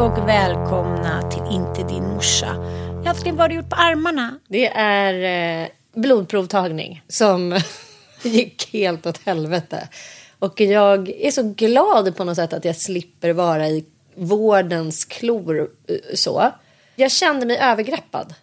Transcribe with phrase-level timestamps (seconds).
[0.00, 2.56] Och välkomna till Inte din morsa.
[3.06, 4.38] Älskling, vad har du gjort på armarna?
[4.48, 7.60] Det är eh, blodprovtagning som
[8.22, 9.88] gick helt åt helvete.
[10.38, 13.84] Och jag är så glad på något sätt att jag slipper vara i
[14.14, 16.50] vårdens klor eh, så.
[16.96, 18.34] Jag kände mig övergreppad.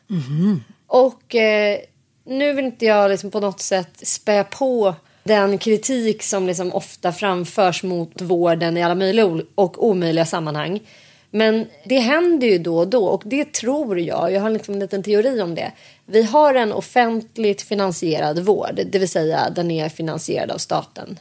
[0.88, 1.80] Och eh,
[2.26, 7.12] nu vill inte jag liksom på något sätt spä på den kritik som liksom ofta
[7.12, 9.26] framförs mot vården i alla möjliga
[9.56, 10.80] och omöjliga sammanhang.
[11.32, 14.80] Men det händer ju då och då och det tror jag, jag har liksom en
[14.80, 15.72] liten teori om det.
[16.06, 21.20] Vi har en offentligt finansierad vård, det vill säga den är finansierad av staten.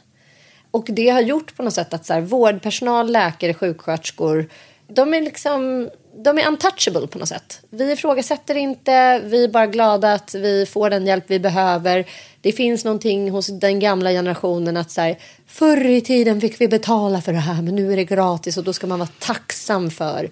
[0.71, 4.49] Och det har gjort på något sätt att så här, vårdpersonal, läkare, sjuksköterskor,
[4.87, 5.89] de är liksom
[6.23, 7.61] de är untouchable på något sätt.
[7.69, 12.05] Vi ifrågasätter inte, vi är bara glada att vi får den hjälp vi behöver.
[12.41, 15.17] Det finns någonting hos den gamla generationen att så här,
[15.47, 18.63] förr i tiden fick vi betala för det här men nu är det gratis och
[18.63, 20.29] då ska man vara tacksam för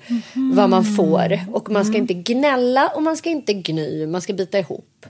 [0.56, 1.40] vad man får.
[1.52, 5.06] Och man ska inte gnälla och man ska inte gny, man ska bita ihop.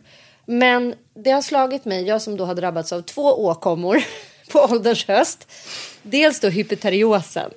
[0.45, 4.03] Men det har slagit mig, jag som då har drabbats av två åkommor
[4.51, 5.51] på ålderns höst.
[6.01, 7.51] Dels då hypoteriosen.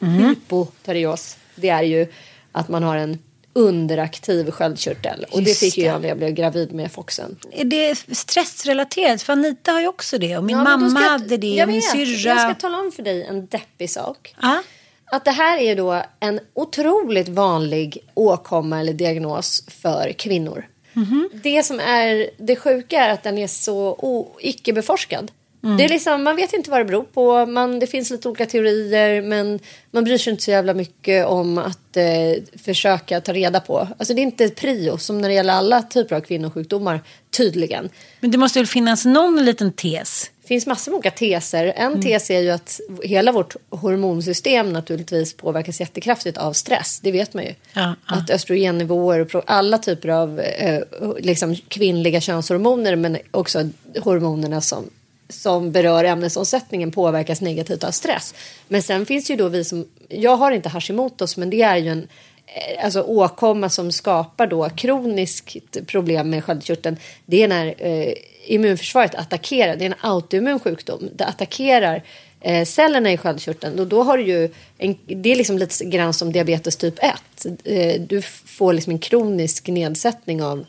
[0.00, 2.06] Hypoterios, det är ju
[2.52, 3.18] att man har en
[3.54, 5.26] underaktiv sköldkörtel.
[5.30, 5.88] Och det Just fick ju det.
[5.88, 7.36] jag när jag blev gravid med Foxen.
[7.52, 9.22] Är det stressrelaterat?
[9.22, 10.36] För Anita har ju också det.
[10.36, 11.62] Och min Ja, mamma ska hade det.
[11.62, 12.30] Och min vet, syrra.
[12.30, 14.34] jag ska tala om för dig en deppig sak.
[14.42, 14.62] Ja.
[15.06, 20.66] Att det här är då en otroligt vanlig åkomma eller diagnos för kvinnor.
[20.92, 21.30] Mhm.
[21.32, 25.30] Det som är det sjuka är att den är så o- icke-beforskad.
[25.64, 25.76] Mm.
[25.76, 27.46] Det är liksom, man vet inte vad det beror på.
[27.46, 29.60] Man, det finns lite olika teorier men
[29.90, 33.88] man bryr sig inte så jävla mycket om att eh, försöka ta reda på.
[33.98, 37.00] Alltså det är inte prio som när det gäller alla typer av kvinnosjukdomar
[37.36, 37.88] tydligen.
[38.20, 40.30] Men det måste väl finnas någon liten tes?
[40.42, 41.72] Det finns massor med olika teser.
[41.76, 42.02] En Mm.
[42.02, 47.00] tes är ju att hela vårt hormonsystem naturligtvis påverkas jättekraftigt av stress.
[47.02, 47.54] Det vet man ju.
[47.72, 48.16] Ja, ja.
[48.16, 50.80] Att östrogennivåer och alla typer av eh,
[51.18, 53.68] liksom kvinnliga könshormoner men också
[54.00, 54.90] hormonerna som,
[55.34, 58.34] som berör ämnesomsättningen påverkas negativt av stress.
[58.68, 61.88] Men sen finns ju då vi som, jag har inte Hashimotos men det är ju
[61.88, 62.08] en
[62.46, 66.96] eh, alltså åkomma som skapar då kroniskt problem med sköldkörteln.
[67.26, 68.14] Det är när eh,
[68.46, 71.08] immunförsvaret attackerar, det är en autoimmun sjukdom.
[71.12, 72.02] Det attackerar
[72.40, 76.14] eh, cellerna i sköldkörteln och då har du ju en, det är liksom lite grann
[76.14, 77.46] som diabetes typ 1.
[77.64, 80.64] Eh, du får liksom en kronisk nedsättning av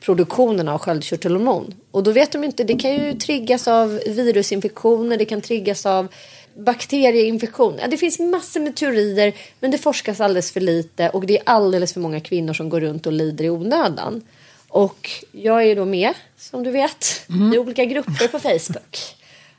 [0.00, 1.74] produktionen av sköldkörtelhormon.
[1.90, 6.08] Och då vet de inte, det kan ju triggas av virusinfektioner, det kan triggas av
[6.54, 7.78] bakterieinfektion.
[7.80, 11.42] Ja, det finns massor med teorier men det forskas alldeles för lite och det är
[11.46, 14.22] alldeles för många kvinnor som går runt och lider i onödan.
[14.68, 18.98] Och jag är då med, som du vet, i olika grupper på Facebook.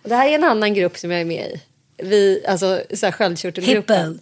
[0.04, 1.62] Och det här är en annan grupp som jag är med i.
[2.04, 4.20] Vi, alltså så här sköldkörtelgruppen.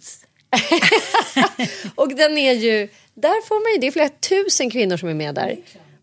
[1.94, 5.14] Och den är ju, där får man ju, det är flera tusen kvinnor som är
[5.14, 5.56] med där.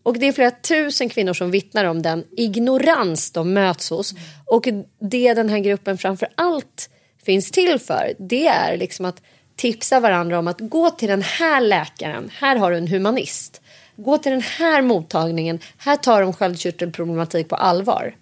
[0.06, 4.14] Och det är flera tusen kvinnor som vittnar om den ignorans de möts hos.
[4.44, 4.68] Och
[5.00, 6.90] det den här gruppen framför allt
[7.24, 9.22] finns till för, det är liksom att
[9.56, 13.60] tipsa varandra om att gå till den här läkaren, här har du en humanist.
[13.96, 18.14] Gå till den här mottagningen, här tar de sköldkörtelproblematik på allvar.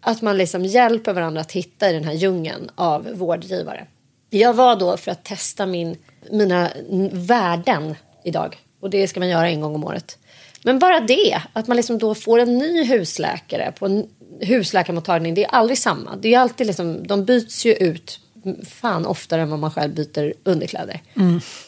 [0.00, 3.86] Att man liksom hjälper varandra att hitta i den här djungeln av vårdgivare.
[4.30, 5.96] Jag var då för att testa min,
[6.30, 6.70] mina
[7.12, 7.94] värden
[8.24, 8.56] idag.
[8.80, 10.18] Och det ska man göra en gång om året.
[10.62, 14.06] Men bara det, att man liksom då får en ny husläkare på en
[14.40, 15.34] husläkarmottagning.
[15.34, 16.16] Det är aldrig samma.
[16.16, 18.20] Det är alltid liksom, de byts ju ut
[18.68, 21.02] fan oftare än vad man själv byter underkläder.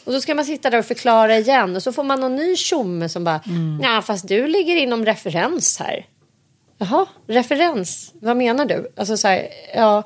[0.03, 2.55] Och så ska man sitta där och förklara igen och så får man någon ny
[2.55, 3.41] tjomme som bara,
[3.81, 6.05] ja fast du ligger inom referens här.
[6.77, 8.91] Jaha, referens, vad menar du?
[8.97, 10.03] Alltså så här, ja,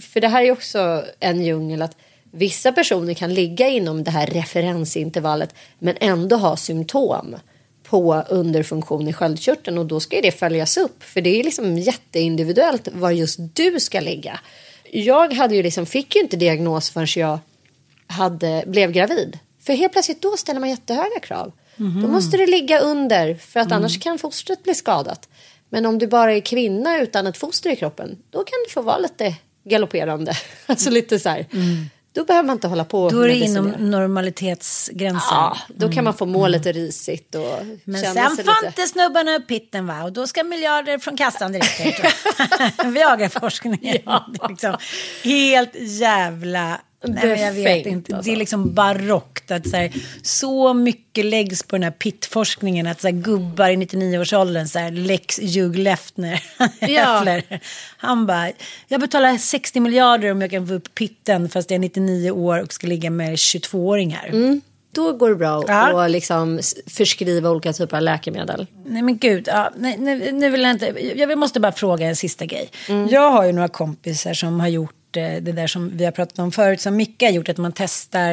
[0.00, 1.96] för det här är också en djungel att
[2.30, 7.36] vissa personer kan ligga inom det här referensintervallet men ändå ha symptom
[7.94, 12.88] på underfunktion i sköldkörteln och då ska det följas upp för det är liksom jätteindividuellt
[12.92, 14.40] var just du ska ligga.
[14.90, 17.38] Jag hade ju liksom, fick ju inte diagnos förrän jag
[18.06, 19.38] hade, blev gravid.
[19.62, 21.52] För helt plötsligt då ställer man jättehöga krav.
[21.76, 25.28] Då måste det ligga under för att annars kan fostret bli skadat.
[25.68, 28.82] Men om du bara är kvinna utan ett foster i kroppen då kan det få
[28.82, 30.32] vara lite galopperande.
[30.66, 31.46] Alltså lite så här.
[32.14, 35.20] Då behöver man inte hålla på Då är det inom normalitetsgränsen.
[35.30, 38.66] Ja, då kan man få må lite risigt och Men känna sen sig får lite...
[38.66, 40.04] inte snubbarna upp pitten va?
[40.04, 41.94] Och då ska miljarder från kassan direkt ut.
[42.94, 43.96] Viagraforskningen.
[44.08, 44.76] Är liksom
[45.24, 46.80] helt jävla...
[47.06, 48.16] Nej, men jag vet inte.
[48.16, 48.30] alltså.
[48.30, 49.92] Det är liksom barockt att så, här,
[50.22, 54.90] så mycket läggs på den här pittforskningen att så här, gubbar i 99-årsåldern, så här,
[54.90, 56.42] Lex Hugh Lefner,
[56.88, 57.40] Ja.
[57.96, 58.50] Han bara,
[58.88, 62.62] jag betalar 60 miljarder om jag kan få upp pitten fast jag är 99 år
[62.62, 64.60] och ska ligga med 22-åringar.
[64.92, 66.04] Då går det bra Ja.
[66.04, 68.66] att liksom förskriva olika typer av läkemedel.
[68.86, 70.86] Nej men gud, ja, nej, nu, nu vill jag inte,
[71.16, 72.70] jag måste bara fråga en sista grej.
[72.88, 73.08] Mm.
[73.08, 76.52] Jag har ju några kompisar som har gjort det där som vi har pratat om
[76.52, 78.32] förut, som Micke har gjort, att man testar,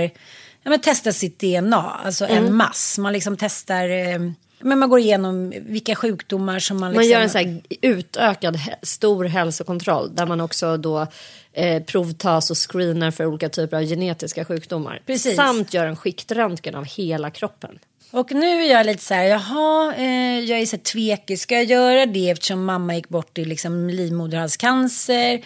[0.64, 2.46] ja, men testar sitt DNA, alltså Mm.
[2.46, 2.98] en mass.
[2.98, 4.20] Man liksom testar, eh,
[4.64, 7.02] men man går igenom vilka sjukdomar som man liksom...
[7.02, 11.08] Man gör en så här utökad stor hälsokontroll där man också då
[11.54, 15.02] eh, provtas och screenar för olika typer av genetiska sjukdomar.
[15.06, 15.36] Precis.
[15.36, 17.80] Samt gör en skiktröntgen av hela kroppen.
[18.12, 21.56] Och nu är jag lite så här, jaha, eh, jag är så här tvekig, ska
[21.56, 25.42] jag göra det eftersom mamma gick bort i liksom livmoderhalscancer?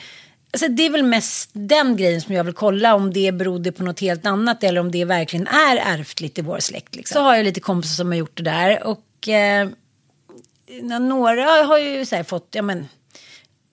[0.55, 3.83] Alltså det är väl mest den grejen som jag vill kolla om det berodde på
[3.83, 6.95] något helt annat eller om det verkligen är ärftligt i vår släkt.
[6.95, 7.13] Liksom.
[7.15, 9.69] Så har jag lite kompisar som har gjort det där och eh,
[10.99, 12.87] några har ju så här fått, ja men,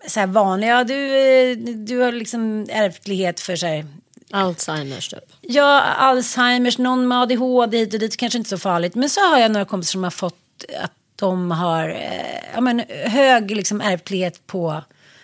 [0.07, 3.87] så här vanliga, du, eh, du har liksom ärftlighet för så här
[4.31, 5.33] Alzheimers typ.
[5.41, 8.95] Ja, Alzheimers, någon med ADHD hit och dit, kanske inte så farligt.
[8.95, 12.83] Men så har jag några kompisar som har fått att de har eh, ja, men,
[13.07, 14.83] hög liksom, ärftlighet på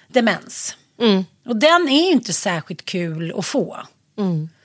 [0.09, 0.77] demens.
[1.47, 3.77] Och den är ju inte särskilt kul att få.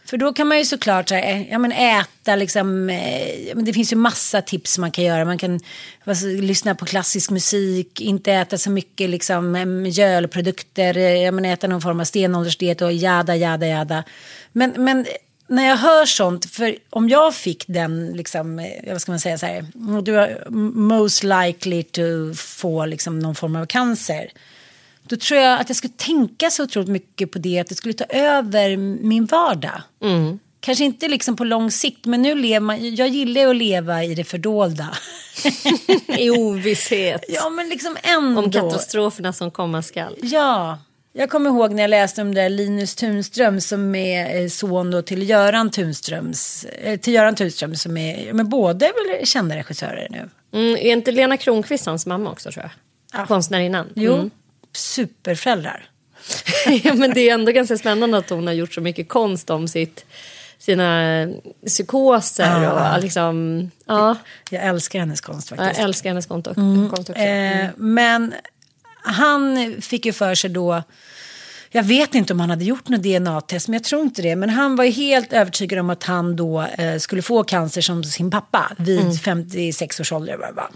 [0.06, 3.66] För då kan man ju såklart så här, eh, ja, men äta, liksom, eh, men
[3.66, 5.26] det finns ju massa tips man kan göra.
[5.26, 5.60] Man kan
[6.04, 11.46] alltså, lyssna på klassisk musik, inte äta så mycket liksom, eh, mjölprodukter, eh, ja, men
[11.46, 14.04] äta någon form av stenåldersdiet och jada, jada, jada.
[14.52, 15.06] Men, men
[15.48, 19.46] när jag hör sånt, för om jag fick den, liksom, vad ska man säga så
[19.46, 19.66] här,
[20.02, 24.32] du är most likely to få liksom, någon form av cancer.
[25.08, 27.94] Då tror jag att jag skulle tänka så otroligt mycket på det, att det skulle
[27.94, 29.82] ta över min vardag.
[30.60, 34.04] Kanske inte liksom på lång sikt, men nu lever man, jag gillar ju att leva
[34.04, 34.90] i det fördolda.
[36.18, 37.24] I ovisshet.
[37.28, 38.42] ja, men liksom ändå.
[38.42, 40.16] Om katastroferna som komma skall.
[40.22, 40.80] Ja,
[41.14, 44.92] jag kommer ihåg när jag läste om det där Linus Tunström som är eh, son
[44.92, 49.28] då till Göran Tunströms, eh, till Göran Tunström som är, ja, men båda är väl
[49.28, 50.30] kända regissörer nu.
[50.60, 52.70] Mm, är inte Lena Kronqvist hans mamma också tror
[53.14, 53.28] jag?
[53.28, 53.90] Konstnärinnan.
[53.96, 54.30] Jo, Mm.
[54.74, 55.90] Superföräldrar.
[56.84, 59.68] ja, men det är ändå ganska spännande att hon har gjort så mycket konst om
[59.68, 60.06] sitt,
[60.58, 61.28] sina
[61.66, 62.96] psykoser Ja.
[62.96, 64.16] och liksom, ja,
[64.50, 65.72] Jag älskar hennes konst faktiskt.
[65.78, 66.46] jag älskar hennes konst,
[66.96, 67.22] konst också.
[67.22, 68.34] Eh, men
[69.04, 70.84] han fick ju för sig då,
[71.72, 74.36] jag vet inte om han hade gjort något DNA-test, men jag tror inte det.
[74.36, 78.04] Men han var ju helt övertygad om att han då eh, skulle få cancer som
[78.04, 80.38] sin pappa vid 56 års ålder.
[80.38, 80.70] va.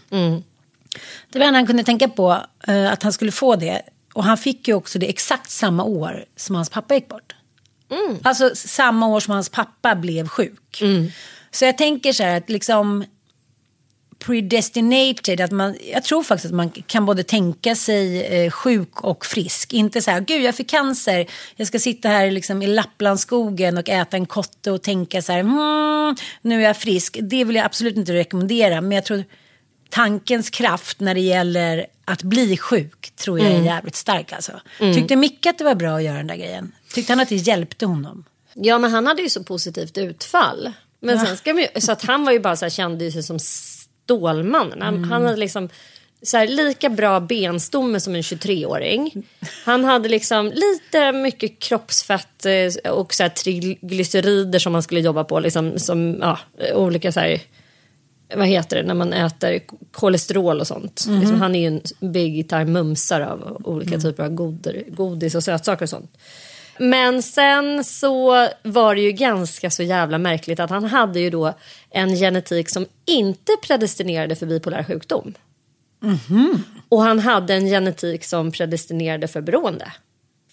[1.30, 2.38] Det var det han kunde tänka på,
[2.68, 3.82] eh, att han skulle få det.
[4.13, 7.36] Och han fick ju också det exakt samma år som hans pappa gick bort.
[8.24, 10.82] Alltså samma år som hans pappa blev sjuk.
[11.51, 13.06] Så jag tänker så här att liksom
[14.20, 19.25] predestinated, att man, jag tror faktiskt att man kan både tänka sig eh, sjuk och
[19.25, 19.74] frisk.
[19.74, 23.89] Inte så här, gud jag fick cancer, jag ska sitta här liksom i Lapplandsskogen och
[23.89, 27.18] äta en kotte och tänka så här, hmm, nu är jag frisk.
[27.22, 29.24] Det vill jag absolut inte rekommendera, men jag tror
[29.89, 34.51] tankens kraft när det gäller att bli sjuk tror jag är jävligt stark alltså.
[34.79, 36.72] Tyckte Micke att det var bra att göra den där grejen?
[36.94, 38.24] Tyckte han att det hjälpte honom?
[38.53, 40.72] Ja, men han hade ju så positivt utfall.
[41.00, 43.39] Men sen ska vi, så att han var ju bara så här, kände sig som
[43.39, 44.82] Stålmannen.
[44.82, 45.70] Han, han hade liksom
[46.22, 49.24] så här, lika bra benstomme som en 23-åring.
[49.65, 55.24] Han hade liksom lite mycket kroppsfett eh, och så här, triglycerider som man skulle jobba
[55.24, 55.39] på.
[55.39, 56.39] Liksom, som ja,
[56.74, 57.41] olika så här,
[58.36, 59.60] vad heter det när man äter
[59.91, 61.05] kolesterol och sånt.
[61.10, 65.43] Liksom, han är ju en big time mumsare av olika typer av goder, godis och
[65.43, 66.17] sötsaker och sånt.
[66.79, 71.53] Men sen så var det ju ganska så jävla märkligt att han hade ju då
[71.89, 75.34] en genetik som inte predestinerade för bipolär sjukdom.
[76.89, 79.91] Och han hade en genetik som predestinerade för beroende.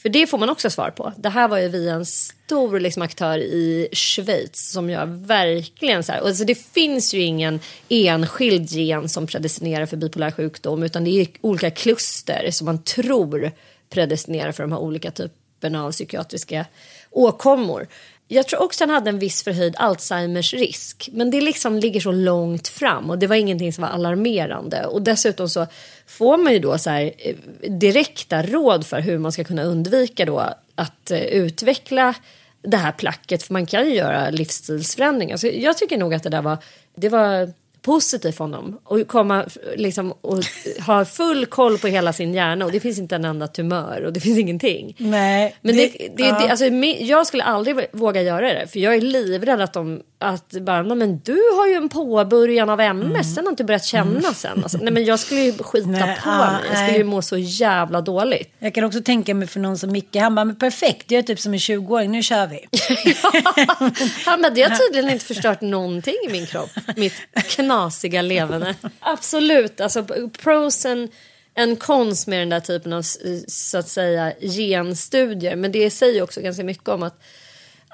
[0.04, 1.12] För det får man också svar på.
[1.16, 6.12] Det här var ju via en stor liksom, aktör i Schweiz som gör verkligen så
[6.12, 6.20] här.
[6.20, 11.11] Och alltså, det finns ju ingen enskild gen som predestinerar för bipolär sjukdom utan det
[11.11, 13.52] är olika kluster som man tror
[13.90, 16.66] predestinerar för de här olika typerna av psykiatriska
[17.11, 17.88] åkommor.
[18.28, 21.08] Jag tror också han hade en viss förhöjd Alzheimers risk.
[21.12, 24.86] Men det liksom ligger så långt fram och det var ingenting som var alarmerande.
[24.86, 25.66] Och dessutom så
[26.06, 27.36] får man ju då så här eh,
[27.70, 30.38] direkta råd för hur man ska kunna undvika då
[30.74, 32.14] att eh, utveckla
[32.62, 33.42] det här placket.
[33.42, 35.36] För man kan ju göra livsstilsförändringar.
[35.36, 36.58] Så jag tycker nog att det där var,
[36.96, 37.52] det var
[37.84, 38.78] positivt för honom.
[38.84, 39.44] Och komma
[39.76, 40.38] liksom och
[40.86, 44.12] ha full koll på hela sin hjärna och det finns inte en enda tumör och
[44.12, 44.94] det finns ingenting.
[44.98, 45.56] Nej.
[45.60, 46.38] Men det, det- det, ja.
[46.40, 46.64] det, alltså,
[47.04, 50.96] jag skulle aldrig våga göra det för jag är livrädd att de att bara, "Nej,
[50.96, 54.62] men du har ju en påbörjan av MS, sen har inte börjat känna sen.
[54.62, 56.00] Alltså, nej men jag skulle ju skita Mm.
[56.00, 56.98] Nej, på ja, mig, jag skulle nej.
[56.98, 58.52] ju må så jävla dåligt.
[58.58, 61.22] Jag kan också tänka mig för någon som Micke, han bara, men perfekt, jag är
[61.22, 62.58] typ som en 20-åring, nu kör vi.
[64.26, 66.70] Ja, men det har tydligen inte förstört någonting i min kropp.
[66.96, 67.12] Mitt
[67.74, 68.74] knasiga levande.
[69.00, 70.06] Absolut, alltså
[70.42, 71.08] prosen
[71.54, 73.02] en konst med den där typen av
[73.48, 75.56] så att säga genstudier.
[75.56, 77.22] Men det säger också ganska mycket om att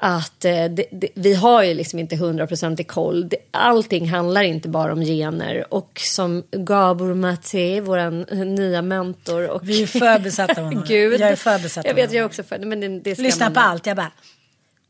[0.02, 3.28] att eh, det, det, vi har ju liksom inte hundraprocentig koll.
[3.28, 5.75] Det, allting handlar inte bara om gener.
[5.75, 9.49] Och som Gabor Maté, vår nya mentor.
[9.49, 10.84] Och Vi är för besatta av honom.
[10.88, 11.20] Gud.
[11.20, 13.46] Jag är för besatt Jag vet, jag är också för men det, det ska Lyssna
[13.46, 14.12] man på allt, jag bara.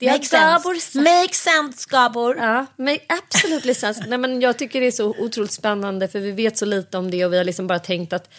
[0.01, 0.37] Det Make sense.
[0.37, 0.95] Gabor sagt.
[0.95, 2.37] Make sense, Gabor.
[2.37, 2.67] Ja,
[3.09, 4.05] absolut sense.
[4.07, 7.11] Nej, men jag tycker det är så otroligt spännande för vi vet så lite om
[7.11, 8.31] det och vi har liksom bara tänkt att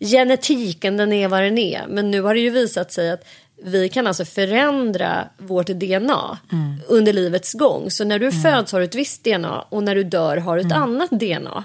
[0.00, 1.86] genetiken den är vad den är.
[1.88, 3.24] Men nu har det ju visat sig att
[3.62, 6.38] vi kan alltså förändra vårt DNA
[6.86, 7.90] under livets gång.
[7.90, 10.66] Så när du föds har du ett visst DNA och när du dör har du
[10.66, 11.64] ett annat DNA.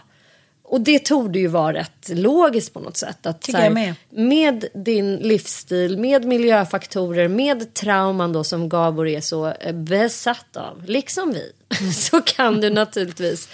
[0.74, 3.26] Och det torde ju vara rätt logiskt på något sätt.
[3.26, 3.96] Att, Tycker här, jag med.
[4.10, 10.84] med din livsstil, med miljöfaktorer, med trauman då som Gabor är så eh, besatt av,
[10.86, 11.52] liksom vi,
[11.94, 13.50] så kan du naturligtvis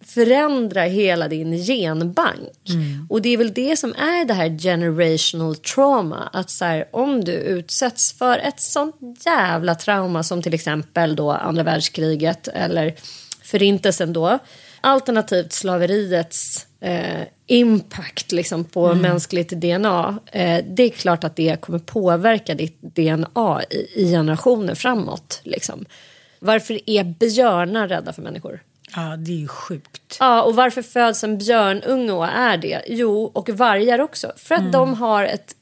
[0.00, 2.52] förändra hela din genbank.
[3.08, 6.28] Och det är väl det som är det här generational trauma.
[6.32, 11.30] Att så här, om du utsätts för ett sånt jävla trauma som till exempel då
[11.30, 12.94] andra världskriget eller
[13.42, 14.38] förintelsen då.
[14.84, 20.18] Alternativt slaveriets eh, impact liksom på mänskligt DNA.
[20.32, 25.40] Eh, det är klart att det kommer påverka ditt DNA i, i generationer framåt.
[25.44, 25.84] Liksom.
[26.38, 28.60] Varför är björnar rädda för människor?
[28.96, 30.16] Ja, det är ju sjukt.
[30.20, 32.82] Ja, och varför föds en björnunge och är det?
[32.86, 34.32] Jo, och vargar också.
[34.36, 35.54] För att de har ett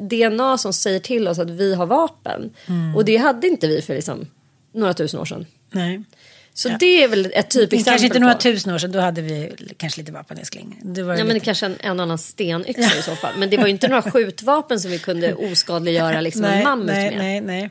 [0.00, 2.50] DNA som säger till oss att vi har vapen.
[2.96, 4.26] Och det hade inte vi för liksom,
[4.72, 5.46] några tusen år sedan.
[5.70, 6.02] Nej.
[6.58, 8.40] Så det är väl ett typexempel Kanske inte några på...
[8.40, 10.80] tusen år sedan, då hade vi kanske lite vapen älskling.
[10.82, 11.44] Det var Ja, men det lite...
[11.44, 13.32] kanske en, en annan stenyxa i så fall.
[13.38, 17.10] Men det var ju inte några skjutvapen som vi kunde oskadliggöra liksom en mammut nej,
[17.10, 17.18] med.
[17.18, 17.70] nej, nej.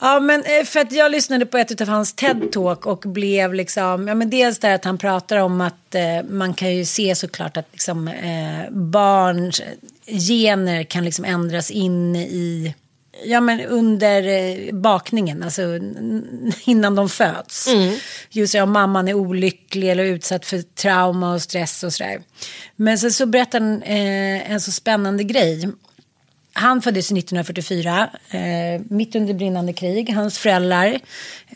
[0.00, 4.08] Ja, men eh, för att jag lyssnade på ett av hans TED-talk och blev liksom,
[4.08, 7.56] ja men dels där att han pratar om att eh, man kan ju se såklart
[7.56, 9.62] att liksom eh, barns
[10.06, 12.74] gener kan liksom ändras in i,
[13.24, 15.62] ja men under eh, bakningen, alltså
[16.64, 17.68] innan de föds.
[18.30, 22.20] Just det, om mamman är olycklig eller utsatt för trauma och stress och sådär.
[22.76, 25.68] Men sen så berättar han eh, en så spännande grej
[26.60, 30.14] han föddes 1944, eh, mitt under brinnande krig.
[30.14, 31.00] Hans föräldrar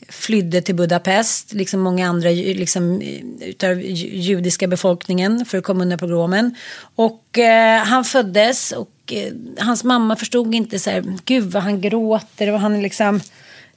[0.09, 3.03] flydde till Budapest, liksom många andra liksom,
[3.41, 6.55] utav judiska befolkningen för att komma undan pogromen.
[6.95, 11.81] Och eh, han föddes och eh, hans mamma förstod inte så här, gud vad han
[11.81, 13.21] gråter och han liksom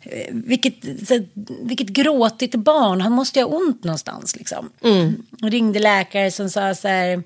[0.01, 0.73] eh, vilket,
[1.61, 4.35] vilket gråtigt barn, han måste ju ha ont någonstans.
[4.35, 4.69] Liksom.
[4.83, 5.23] Mm.
[5.41, 7.23] Och ringde läkare som sa så här,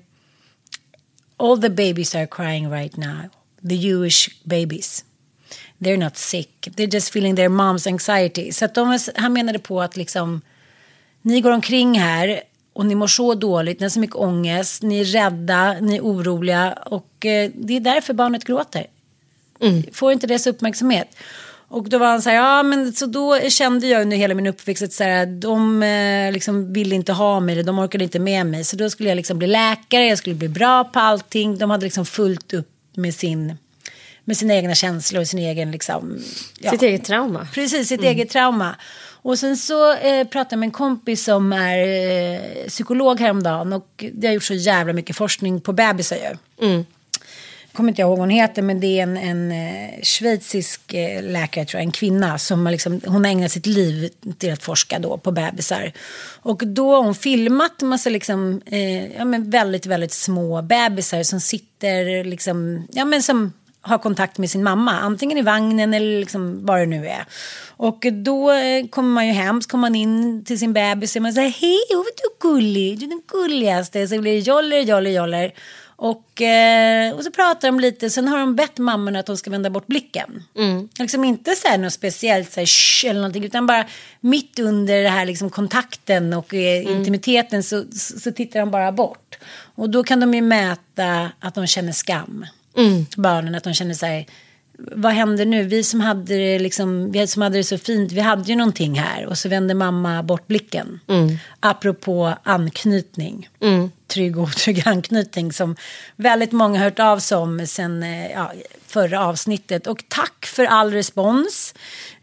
[1.36, 3.28] all the babies are crying right now,
[3.68, 5.04] the Jewish babies.
[5.78, 8.52] They're not sick, they're just feeling their mom's anxiety.
[8.52, 10.40] Så de, han menade på att liksom,
[11.22, 12.42] ni går omkring här
[12.72, 16.00] och ni mår så dåligt, ni har så mycket ångest, ni är rädda, ni är
[16.00, 18.86] oroliga och eh, det är därför barnet gråter.
[19.60, 19.82] Mm.
[19.92, 21.16] Får inte dess uppmärksamhet.
[21.68, 24.46] Och då var han så här, ja men så då kände jag under hela min
[24.46, 28.46] uppväxt att så här, de eh, liksom ville inte ha mig, de orkade inte med
[28.46, 28.64] mig.
[28.64, 31.58] Så då skulle jag liksom bli läkare, jag skulle bli bra på allting.
[31.58, 33.56] De hade liksom fullt upp med sin
[34.24, 36.22] med sina egna känslor och sin egen liksom,
[36.58, 36.70] ja.
[36.70, 37.48] Sitt eget trauma.
[37.54, 38.12] Precis, sitt mm.
[38.12, 38.76] eget trauma.
[39.22, 44.04] Och sen så eh, pratade jag med en kompis som är eh, psykolog häromdagen och
[44.12, 46.66] det har gjort så jävla mycket forskning på bebisar ju.
[46.66, 46.84] Mm
[47.72, 51.64] kommer inte ihåg vad hon heter, men det är en, en eh, schweizisk eh, läkare,
[51.64, 54.98] tror jag, en kvinna som har, liksom, hon har ägnat sitt liv till att forska
[54.98, 55.92] då på bebisar.
[56.42, 61.22] Och då har hon filmat en massa liksom, eh, ja, men väldigt, väldigt små bebisar
[61.22, 63.52] som sitter, liksom, ja, men som
[63.82, 67.24] har kontakt med sin mamma, antingen i vagnen eller liksom vad det nu är.
[67.76, 71.22] Och då eh, kommer man ju hem, så kommer man in till sin bebis och
[71.22, 74.08] man säger hej, vad du är gullig, du är den gulligaste.
[74.08, 75.52] Så blir det joller, joller, joller.
[76.02, 79.50] Och, eh, och så pratar de lite, sen har de bett mammorna att de ska
[79.50, 80.44] vända bort blicken.
[80.56, 80.88] Mm.
[80.98, 83.86] Liksom inte så här något speciellt, så här, shh, eller någonting, utan bara
[84.20, 86.98] mitt under det här liksom, kontakten och eh, mm.
[86.98, 89.38] intimiteten så, så, så, tittar de bara bort.
[89.74, 92.46] Och då kan de ju mäta att de känner skam.
[92.76, 93.06] Mm.
[93.16, 94.26] Barnen, att de känner så här,
[94.78, 95.64] vad händer nu?
[95.64, 98.94] Vi som hade det, liksom, vi som hade det så fint, vi hade ju någonting
[98.94, 99.26] här.
[99.26, 101.00] Och så vände mamma bort blicken.
[101.08, 101.38] Mm.
[101.60, 103.48] Apropå anknytning.
[103.60, 103.90] Mm.
[104.12, 105.76] Trygg och otrygg anknytning som
[106.16, 108.52] väldigt många har hört av sig om sen eh, ja,
[108.86, 109.86] förra avsnittet.
[109.86, 111.74] Och tack för all respons.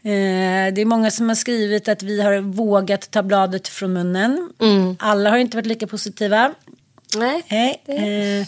[0.02, 4.52] Eh, det är många som har skrivit att vi har vågat ta bladet från munnen.
[4.60, 4.96] Mm.
[4.98, 6.54] Alla har inte varit lika positiva.
[7.16, 7.42] Nej.
[7.48, 7.82] Nej.
[7.86, 8.46] Eh,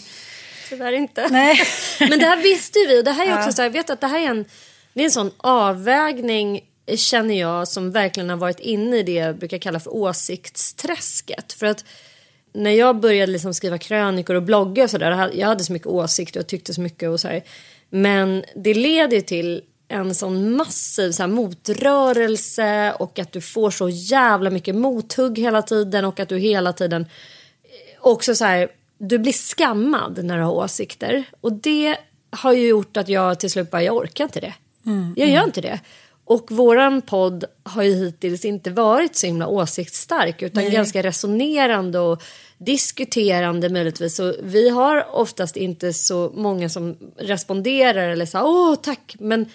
[0.69, 1.27] tyvärr inte.
[1.31, 1.59] Nej.
[1.99, 3.51] Men det här visste vi det här är också ja.
[3.51, 4.45] så här, vet att det här är en,
[4.93, 6.61] det är en sån avvägning
[6.95, 11.53] känner jag som verkligen har varit inne i det jag brukar kalla för åsiktsträsket.
[11.53, 11.85] För att
[12.53, 16.39] när jag började liksom skriva krönikor och blogga och sådär, jag hade så mycket åsikter
[16.39, 17.43] och tyckte så mycket och så här.
[17.89, 23.89] Men det leder till en sån massiv så här, motrörelse och att du får så
[23.89, 27.05] jävla mycket mothugg hela tiden och att du hela tiden
[27.99, 31.23] också så här du blir skammad när du har åsikter.
[31.41, 31.97] Och det
[32.29, 34.53] har ju gjort att jag till slut bara, jag orkar inte det.
[34.85, 35.47] Mm, jag gör mm.
[35.47, 35.79] inte det.
[36.25, 40.73] Och våran podd har ju hittills inte varit så himla åsiktsstark utan Nej.
[40.73, 42.23] ganska resonerande och
[42.57, 44.19] diskuterande möjligtvis.
[44.19, 49.15] Och vi har oftast inte så många som responderar eller så åh tack.
[49.19, 49.49] Men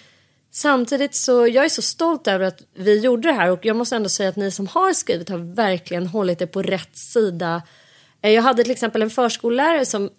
[0.51, 3.95] samtidigt så jag är så stolt över att vi gjorde det här och jag måste
[3.95, 7.61] ändå säga att ni som har skrivit har verkligen hållit det på rätt sida
[8.21, 10.09] Eh, jag hade till exempel en förskollärare som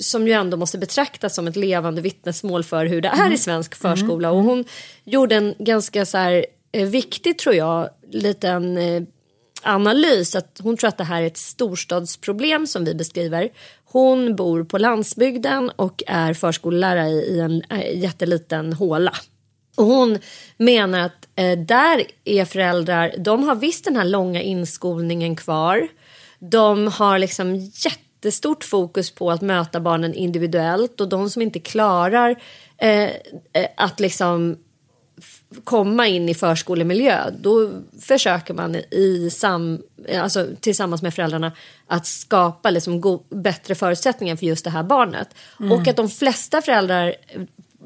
[0.00, 3.32] som ju ändå måste betraktas som ett levande vittnesmål för hur det är mm.
[3.32, 4.28] i svensk förskola.
[4.28, 4.38] Mm.
[4.38, 4.64] Och hon
[5.04, 9.02] gjorde en ganska så här, eh, viktig, tror jag, liten eh,
[9.62, 10.34] analys.
[10.34, 13.48] Att hon tror att det här är ett storstadsproblem som vi beskriver.
[13.84, 17.62] Hon bor på landsbygden och är förskollärare i en
[17.94, 19.14] jätteliten håla.
[19.76, 20.18] Och hon
[20.56, 25.88] menar att eh, där är föräldrar, de har visst den här långa inskolningen kvar.
[26.38, 27.70] De har liksom
[28.18, 32.36] jättestort fokus på att möta barnen individuellt och de som inte klarar
[32.78, 33.04] eh,
[33.52, 34.56] eh att liksom
[35.64, 39.82] komma in i förskolemiljö då försöker man i sam,
[40.20, 41.52] alltså, tillsammans med föräldrarna
[41.86, 45.28] att skapa liksom go- bättre förutsättningar för just det här barnet.
[45.60, 45.72] Mm.
[45.72, 47.14] Och att de flesta föräldrar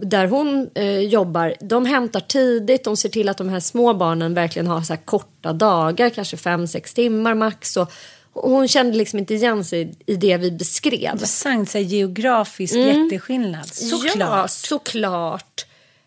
[0.01, 4.35] där hon eh, jobbar, de hämtar tidigt, de ser till att de här små barnen
[4.35, 7.77] verkligen har så korta dagar, kanske fem sex timmar max.
[7.77, 7.92] Och,
[8.35, 11.12] hon kände liksom inte igen sig i det vi beskrev.
[11.12, 12.88] Intressant, så geografisk mm.
[12.88, 13.66] jätteskillnad.
[13.66, 14.16] Såklart.
[14.18, 15.66] Ja, såklart.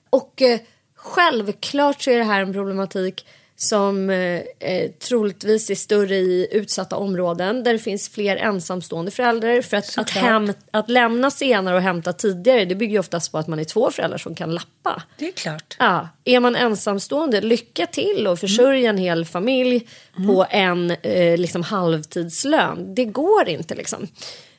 [0.09, 0.59] Och eh,
[0.95, 3.25] självklart så är det här en problematik
[3.57, 9.61] som eh, eh, troligtvis är större i utsatta områden där det finns fler ensamstående föräldrar.
[9.61, 13.37] För att, att, hem, att lämna senare och hämta tidigare det bygger ju oftast på
[13.37, 15.03] att man är två föräldrar som kan lappa.
[15.17, 15.75] Det är klart.
[15.79, 18.95] Ja, är man ensamstående, lycka till och försörja mm.
[18.95, 19.87] en hel familj
[20.17, 20.27] mm.
[20.27, 22.95] på en eh, liksom halvtidslön.
[22.95, 24.07] Det går inte liksom.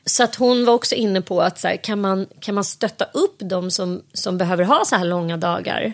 [0.05, 3.05] Så att hon var också inne på att så här, kan, man, kan man stötta
[3.05, 5.93] upp de som, som behöver ha så här långa dagar?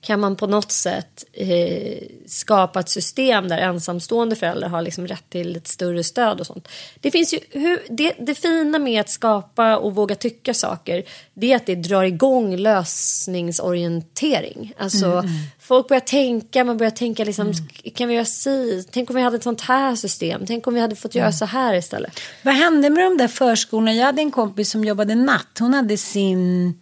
[0.00, 5.30] Kan man på något sätt eh, skapa ett system där ensamstående föräldrar har liksom rätt
[5.30, 6.68] till ett större stöd och sånt.
[7.00, 11.02] Det finns ju, hur, det, det fina med att skapa och våga tycka saker
[11.34, 14.72] det är att det drar igång lösningsorientering.
[14.78, 15.26] Alltså Mm,
[15.70, 17.52] folk börjar tänka, man börjar tänka liksom,
[17.94, 18.84] kan vi göra si?
[18.90, 20.46] Tänk om vi hade ett sånt här system?
[20.46, 21.32] Tänk om vi hade fått göra Mm.
[21.32, 22.20] så här istället?
[22.42, 23.92] Vad hände med de där förskolorna?
[23.94, 25.58] Jag hade en kompis som jobbade natt.
[25.58, 26.74] Hon hade sin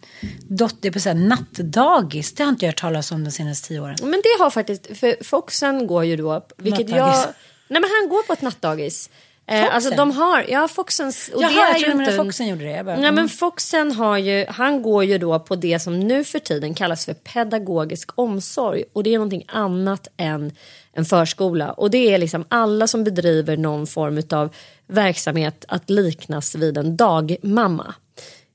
[0.47, 2.33] dotter på så nattdagis.
[2.33, 3.95] Det har inte jag hört talas om de senaste tio åren.
[4.01, 6.97] Men det har faktiskt, för Foxen går ju då, vilket jag...
[7.07, 7.35] Nattdagis.
[7.67, 9.09] Nej men han går på ett nattdagis.
[9.49, 9.75] Eh, Foxen?
[9.75, 12.15] alltså de har, ja Foxens, och Jaha, det är jag trodde inte...
[12.15, 12.83] Foxen gjorde det.
[12.83, 13.15] Bara, mm.
[13.15, 17.05] men Foxen har ju, han går ju då på det som nu för tiden kallas
[17.05, 20.51] för pedagogisk omsorg och det är någonting annat än
[20.93, 24.55] en förskola och det är liksom alla som bedriver någon form av
[24.87, 27.93] verksamhet att liknas vid en dagmamma.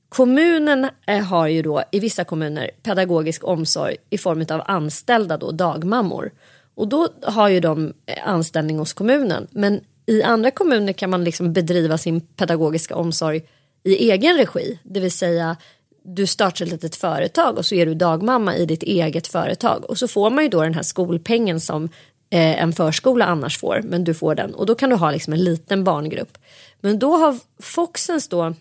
[0.09, 5.51] Kommunen eh, har ju då i vissa kommuner pedagogisk omsorg i form av anställda då,
[5.51, 6.31] dagmammor.
[6.75, 9.47] Och då har ju de eh, anställning hos kommunen.
[9.51, 13.41] Men i andra kommuner kan man liksom bedriva sin pedagogiska omsorg
[13.83, 14.79] i egen regi.
[14.83, 15.57] Det vill säga
[16.03, 19.85] du startar ett litet företag och så är du dagmamma i ditt eget företag.
[19.89, 21.83] Och så får man ju då den här skolpengen som
[22.29, 23.81] eh, en förskola annars får.
[23.83, 26.37] Men du får den och då kan du ha liksom en liten barngrupp.
[26.81, 28.53] Men då har Foxens då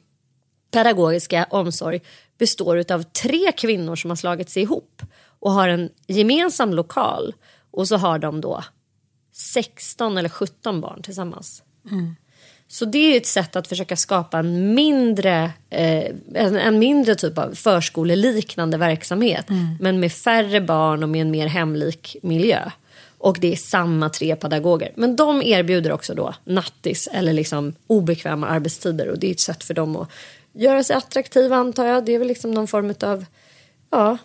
[0.71, 2.01] pedagogiska omsorg
[2.39, 5.03] består av tre kvinnor som har slagit sig ihop
[5.41, 7.35] och har en gemensam lokal
[7.71, 8.65] och så har de då
[9.37, 11.63] 16 eller 17 barn tillsammans.
[12.69, 17.39] Så det är ett sätt att försöka skapa en mindre, eh, en, en mindre typ
[17.39, 19.47] av förskoleliknande verksamhet
[19.81, 22.71] men med färre barn och med en mer hemlik miljö.
[23.19, 24.93] Och det är samma tre pedagoger.
[24.95, 29.65] Men de erbjuder också då nattis eller liksom obekväma arbetstider och det är ett sätt
[29.65, 30.11] för dem att
[30.53, 32.05] göra sig attraktiva antar jag.
[32.05, 33.25] Det är väl liksom någon form av,
[33.91, 34.19] ja,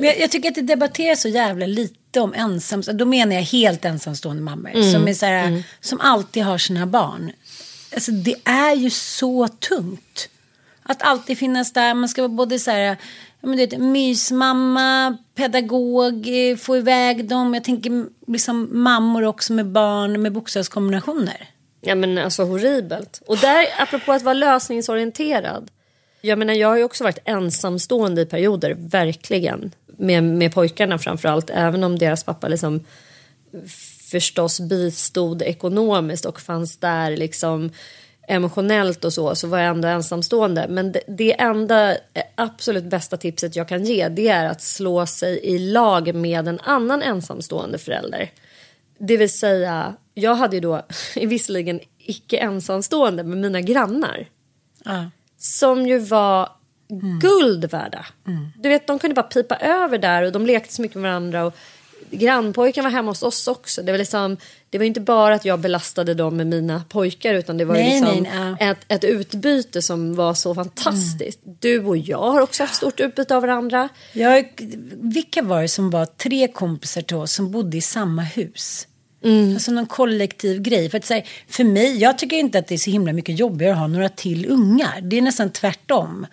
[0.00, 3.42] Men jag, jag tycker att det debatteras så jävla lite om ensam, då menar jag
[3.42, 4.92] helt ensamstående mammor.
[4.92, 7.32] Som, är så här, som alltid har sina barn.
[7.94, 10.28] Alltså det är ju så tungt.
[10.82, 12.96] Att alltid finnas där, man ska vara både så här,
[13.40, 17.54] men du vet, mysmamma, pedagog, eh, få iväg dem.
[17.54, 21.48] Jag tänker liksom mammor också med barn med bokstavskombinationer.
[21.80, 23.22] Ja men alltså horribelt.
[23.26, 25.70] Och där, apropå att vara lösningsorienterad.
[26.20, 29.72] Jag menar jag har ju också varit ensamstående i perioder, verkligen.
[29.96, 32.84] Med, med pojkarna framförallt, även om deras pappa liksom
[34.10, 37.70] förstås bistod ekonomiskt och fanns där liksom
[38.28, 40.66] emotionellt och så, så var jag ändå ensamstående.
[40.68, 41.98] Men det, det enda eh,
[42.34, 46.60] absolut bästa tipset jag kan ge det är att slå sig i lag med en
[46.60, 48.30] annan ensamstående förälder.
[48.98, 50.82] Det vill säga, jag hade ju då
[51.16, 54.28] visserligen icke ensamstående med mina grannar.
[54.84, 55.10] Ja.
[55.38, 56.48] Som ju var
[57.20, 58.06] guld värda.
[58.58, 61.44] Du vet, de kunde bara pipa över där och de lekte så mycket med varandra.
[61.44, 61.54] Och
[62.10, 63.82] grannpojken var hemma hos oss också.
[63.82, 64.36] Det var, liksom,
[64.70, 68.00] det var inte bara att jag belastade dem med mina pojkar utan det var Nej,
[68.00, 68.70] liksom nej, ja.
[68.70, 71.40] ett, ett utbyte som var så fantastiskt.
[71.60, 73.88] Du och jag har också haft stort utbyte av varandra.
[74.12, 74.48] Jag,
[74.92, 78.86] vilka var det som var tre kompisar till oss som bodde i samma hus?
[79.54, 80.90] Alltså någon kollektiv grej.
[80.90, 83.72] För, att, här, för mig, jag tycker inte att det är så himla mycket jobbigare
[83.72, 85.00] att ha några till ungar.
[85.00, 86.26] Det är nästan tvärtom.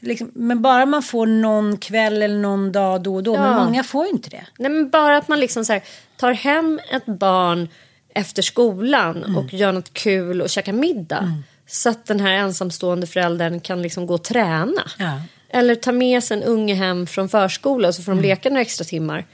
[0.00, 3.32] Liksom, men bara man får någon kväll eller någon dag då och då.
[3.36, 3.64] Men Ja.
[3.64, 4.46] många får ju inte det.
[4.58, 5.82] Nej, men bara att man liksom så här,
[6.16, 7.68] tar hem ett barn
[8.14, 11.42] efter skolan och gör något kul och käkar middag.
[11.66, 14.82] Så att den här ensamstående föräldern kan liksom gå och träna.
[14.98, 15.20] Ja.
[15.50, 18.60] Eller ta med sig en unge hem från förskola och så får de leka några
[18.62, 19.24] extra timmar.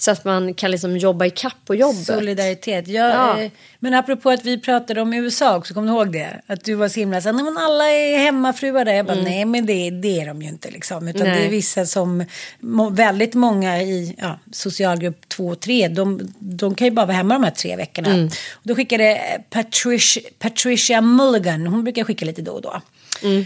[0.00, 2.06] Så att man kan liksom jobba i kapp på jobbet.
[2.06, 2.88] Solidaritet.
[2.88, 3.40] Jag, Ja.
[3.40, 6.40] eh, men apropå att vi pratade om USA också, kommer du ihåg det?
[6.46, 8.92] Att du var så himla så nej men alla är hemmafruar där.
[8.92, 11.08] Jag bara, nej men det, det är de ju inte liksom.
[11.08, 11.38] Utan Nej.
[11.40, 12.24] det är vissa som,
[12.60, 17.16] må, väldigt många i ja, socialgrupp 2 och 3, de, de kan ju bara vara
[17.16, 18.28] hemma de här tre veckorna.
[18.52, 22.80] Och då skickade Patricia, Patricia Mulligan, hon brukar skicka lite då och då.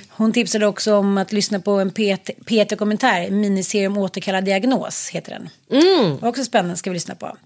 [0.08, 5.30] Hon tipsade också om att lyssna på en P1-dokumentär, en miniserie om återkallad diagnos, heter
[5.30, 5.48] den.
[5.82, 6.18] Mm.
[6.22, 7.36] Också spännande, ska vi lyssna på.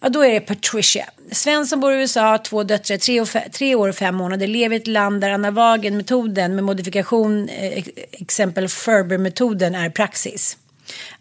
[0.00, 1.06] Ja, då är det Patricia.
[1.32, 4.76] Sven som bor i USA, två döttrar, tre, och tre år och fem månader, lever
[4.76, 10.56] i ett land där Anavagen-metoden med modifikation, eh, ex- exempel Ferber-metoden, är praxis.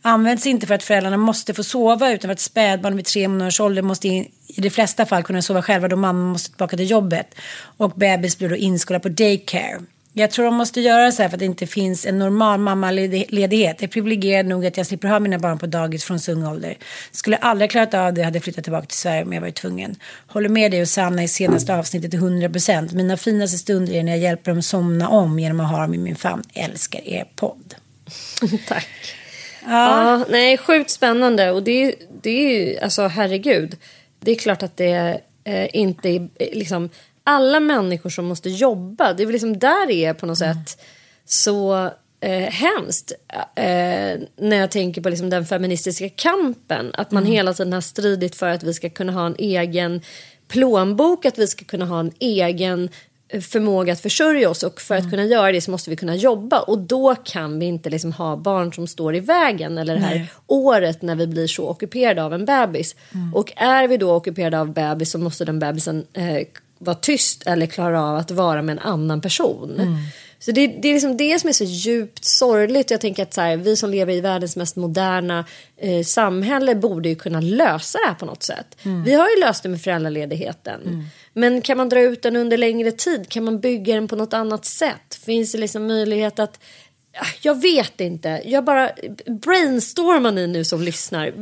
[0.02, 3.60] Används inte för att föräldrarna måste få sova utan för att spädbarn vid tre månaders
[3.60, 6.90] ålder måste i, i de flesta fall kunna sova själva då mamma måste tillbaka till
[6.90, 7.36] jobbet.
[7.78, 9.82] Och bebis blir då inskolad på daycare.
[10.16, 13.82] Jag tror de måste göra så här för att det inte finns en normal mammaledighet.
[13.82, 16.48] Jag är privilegierad nog att jag slipper ha mina barn på dagis från så ung
[16.48, 16.78] ålder.
[17.12, 19.96] Skulle aldrig klarat av det hade flyttat tillbaka till Sverige om jag varit tvungen.
[20.28, 22.94] Håller med dig och Sanna i senaste avsnittet till 100 procent.
[22.94, 25.98] Mina finaste stunder är när jag hjälper dem somna om genom att ha dem i
[25.98, 26.44] min famn.
[26.54, 27.76] Älskar er podd.
[28.68, 28.88] Tack.
[29.66, 29.70] Ja.
[30.20, 30.26] ja.
[30.30, 31.52] nej, sjukt spännande.
[31.52, 33.78] Och det, det är ju, alltså herregud.
[34.20, 36.90] Det är klart att det eh, inte är liksom
[37.24, 39.14] alla människor som måste jobba.
[39.14, 40.56] Det är väl liksom där det är på något mm.
[40.56, 40.82] sätt
[41.26, 41.90] så
[42.24, 43.12] eh, hemskt.
[43.56, 46.92] Eh, när jag tänker på liksom den feministiska kampen.
[46.94, 47.34] Att man mm.
[47.34, 50.02] hela tiden har stridit för att vi ska kunna ha en egen
[50.48, 52.90] plånbok, att vi ska kunna ha en egen
[53.30, 55.12] eh, förmåga att försörja oss och för att mm.
[55.12, 58.36] kunna göra det så måste vi kunna jobba och då kan vi inte liksom ha
[58.36, 60.32] barn som står i vägen eller det här Nej.
[60.48, 62.96] året när vi blir så ockuperade av en bebis.
[63.14, 63.34] Mm.
[63.34, 66.48] Och är vi då ockuperade av bebis så måste den bebisen eh,
[66.86, 69.76] vara tyst eller klara av att vara med en annan person.
[69.80, 69.98] Mm.
[70.46, 72.92] Så det, det, är liksom det som är så djupt sorgligt.
[72.92, 75.46] Jag tänker att så här, vi som lever i världens mest moderna
[75.78, 78.78] eh, samhälle borde ju kunna lösa det här på något sätt.
[78.84, 79.04] Mm.
[79.04, 80.82] Vi har ju löst det med föräldraledigheten.
[80.82, 81.06] Mm.
[81.34, 83.30] Men kan man dra ut den under längre tid?
[83.30, 85.16] Kan man bygga den på något annat sätt?
[85.26, 86.60] Finns det liksom möjlighet att
[87.42, 88.42] jag vet inte.
[88.46, 88.92] Jag bara
[89.44, 91.34] brainstormar ni nu som lyssnar.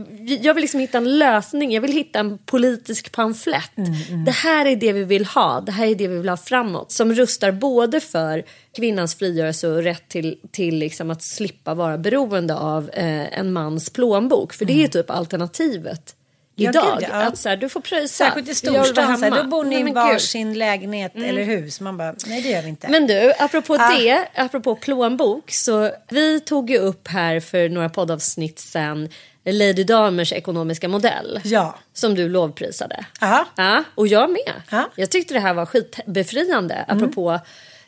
[0.42, 1.72] Jag vill liksom hitta en lösning.
[1.72, 3.78] Jag vill hitta en politisk pamflett.
[3.78, 4.26] Mm, mm.
[4.26, 5.62] Det här är det vi vill ha.
[5.62, 6.92] Det här är det vi vill ha framåt.
[6.92, 8.44] Som rustar både för
[8.76, 13.90] kvinnans frigörelse och rätt till, till liksom att slippa vara beroende av eh, en mans
[13.90, 14.54] plånbok.
[14.54, 14.90] För det är mm.
[14.90, 16.16] typ alternativet
[16.56, 16.98] idag.
[17.02, 17.16] Ja, ja.
[17.16, 18.26] Att så här, du får pröjsa.
[18.26, 21.30] Särskilt i storstan, då bor ni i varsin lägenhet mm.
[21.30, 21.80] eller hus.
[21.80, 22.88] Man bara, nej det gör vi inte.
[22.90, 23.98] Men du, apropå ah.
[23.98, 25.52] det, apropå plånbok.
[25.52, 29.10] Så vi tog ju upp här för några poddavsnitt sen
[29.46, 31.40] Lady Damers ekonomiska modell.
[31.44, 31.76] Ja.
[31.94, 33.06] Som du lovprisade.
[33.22, 33.46] Aha.
[33.56, 34.54] Ja, och jag med.
[34.72, 34.90] Aha.
[34.96, 36.86] Jag tyckte det här var skitbefriande.
[36.90, 37.12] Mm.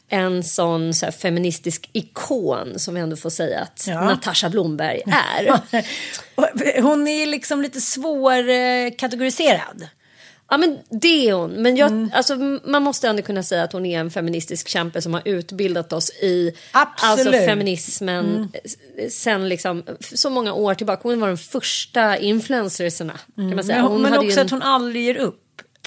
[0.09, 4.05] En sån så feministisk ikon som vi ändå får säga att ja.
[4.05, 6.81] Natasha Blomberg är.
[6.81, 9.87] hon är liksom lite svårkategoriserad.
[10.49, 11.51] Ja men det är hon.
[11.51, 12.11] Men jag, mm.
[12.13, 15.93] alltså, man måste ändå kunna säga att hon är en feministisk kämpe som har utbildat
[15.93, 18.49] oss i alltså, feminismen mm.
[19.09, 21.01] sen liksom, så många år tillbaka.
[21.03, 23.19] Hon var den första influencersarna.
[23.35, 23.81] Kan man säga.
[23.81, 24.45] Hon men också en...
[24.45, 25.42] att hon aldrig ger upp.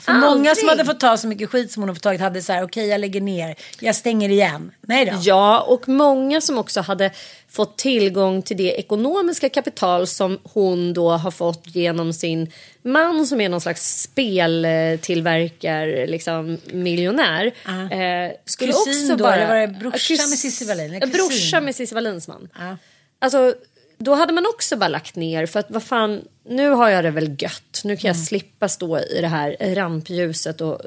[0.06, 2.42] För många som hade fått ta så mycket skit som hon har fått tagit hade
[2.42, 4.72] så här, okej okay, jag lägger ner, jag stänger igen.
[4.80, 5.12] Nej då.
[5.22, 7.10] Ja, och många som också hade
[7.48, 13.40] fått tillgång till det ekonomiska kapital som hon då har fått genom sin man som
[13.40, 17.52] är någon slags speltillverkar, liksom miljonär.
[17.68, 18.00] Uh.
[18.00, 19.34] Eh, skulle kusin också då, bara...
[19.34, 21.10] eller var det brorsa med Cissi Wallin?
[21.12, 22.48] Brorsa med Cissi Wallins man.
[22.60, 22.74] Uh.
[23.18, 23.54] Alltså
[23.98, 27.10] då hade man också bara lagt ner för att vad fan, nu har jag det
[27.10, 27.80] väl gött.
[27.84, 28.24] Nu kan jag mm.
[28.24, 30.80] slippa stå i det här rampljuset och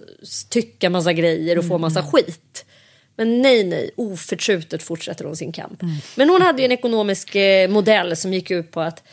[0.50, 1.82] tycka massa grejer och få mm.
[1.82, 2.65] massa skit.
[3.15, 5.82] Men nej, nej, oförtrutet fortsätter hon sin kamp.
[5.82, 5.95] Mm.
[6.15, 9.04] Men hon hade ju en ekonomisk eh, modell som gick ut på att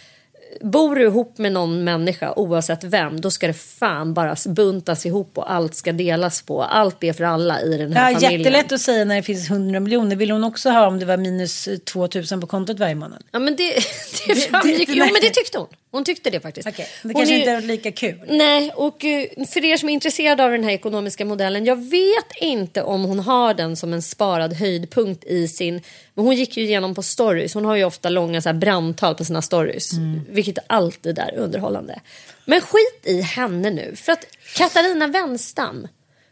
[0.61, 5.39] bor du ihop med någon människa oavsett vem då ska det fan bara buntas ihop
[5.39, 6.63] och allt ska delas på.
[6.63, 8.41] Allt är för alla i den här ja, familjen.
[8.41, 10.17] Jättelätt att säga när det finns 100 miljoner.
[10.17, 13.23] Vill hon också ha om det var minus 2000 på kontot varje månad?
[13.31, 13.75] Ja men det,
[14.27, 14.89] det framgick.
[14.89, 15.69] Jo men det tyckte hon.
[15.91, 16.69] Hon tyckte det faktiskt.
[16.69, 16.87] Okay.
[17.03, 18.21] Det kanske är, inte är lika kul.
[18.29, 21.65] Nej och eh, för er som är intresserade av den här ekonomiska modellen.
[21.65, 25.83] Jag vet inte om hon har den som en sparad höjdpunkt i sin
[26.15, 27.55] men hon gick ju igenom på stories.
[27.55, 29.93] Hon har ju ofta långa så här brandtal på sina stories.
[29.93, 30.21] Mm.
[30.29, 32.01] Vilket alltid är underhållande.
[32.45, 33.97] Men skit i henne nu.
[33.97, 35.89] För att Katarina Wenstam.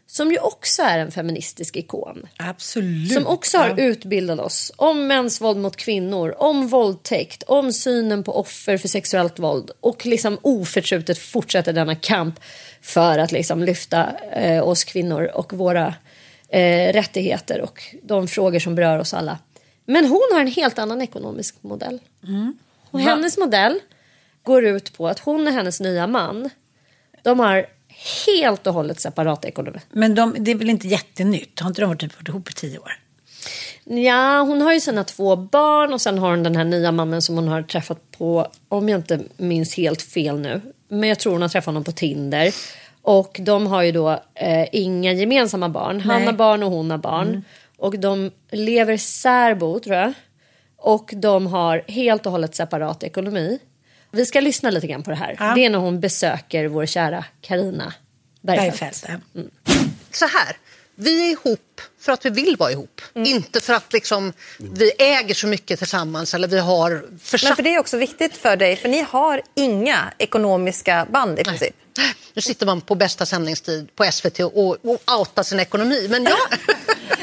[0.07, 2.27] Som ju också är en feministisk ikon.
[2.37, 3.13] Absolut.
[3.13, 8.39] Som också har utbildat oss om mäns våld mot kvinnor, om våldtäkt, om synen på
[8.39, 12.39] offer för sexuellt våld och liksom oförtrutet fortsätter denna kamp
[12.81, 15.93] för att liksom lyfta eh, oss kvinnor och våra
[16.49, 19.39] eh, rättigheter och de frågor som berör oss alla.
[19.85, 21.99] Men hon har en helt annan ekonomisk modell.
[22.23, 22.57] Mm.
[22.91, 23.79] Och hennes modell
[24.43, 26.49] går ut på att hon och hennes nya man
[27.25, 27.65] de har
[28.25, 29.79] helt och hållet separat ekonomi.
[29.91, 31.59] Men de, det är väl inte jättenytt?
[31.59, 32.91] Har inte de varit typ ihop i tio år?
[33.83, 37.21] Ja, hon har ju sina två barn och sen har hon den här nya mannen
[37.21, 41.33] som hon har träffat på, om jag inte minns helt fel nu, men jag tror
[41.33, 42.53] hon har träffat honom på Tinder.
[43.01, 46.01] Och de har ju då eh, inga gemensamma barn.
[46.01, 46.25] Han Nej.
[46.25, 47.27] har barn och hon har barn.
[47.27, 47.41] Mm.
[47.77, 50.13] Och de lever särbo tror jag.
[50.77, 53.59] Och de har helt och hållet separat ekonomi.
[54.15, 55.35] Vi ska lyssna lite grann på det här.
[55.39, 55.53] Ja.
[55.55, 57.93] Det är när hon besöker vår kära Karina
[58.41, 59.05] Bergfeldt.
[59.35, 59.49] Mm.
[60.11, 60.57] Så här,
[60.95, 63.01] vi är ihop för att vi vill vara ihop.
[63.15, 63.27] Mm.
[63.27, 67.49] Inte för att liksom, vi äger så mycket tillsammans eller vi har försatt...
[67.49, 71.43] Men för det är också viktigt för dig, för ni har inga ekonomiska band i
[71.43, 71.75] princip.
[72.33, 76.07] Nu sitter man på bästa sändningstid på SVT och, och outar sin ekonomi.
[76.09, 76.37] Men ja,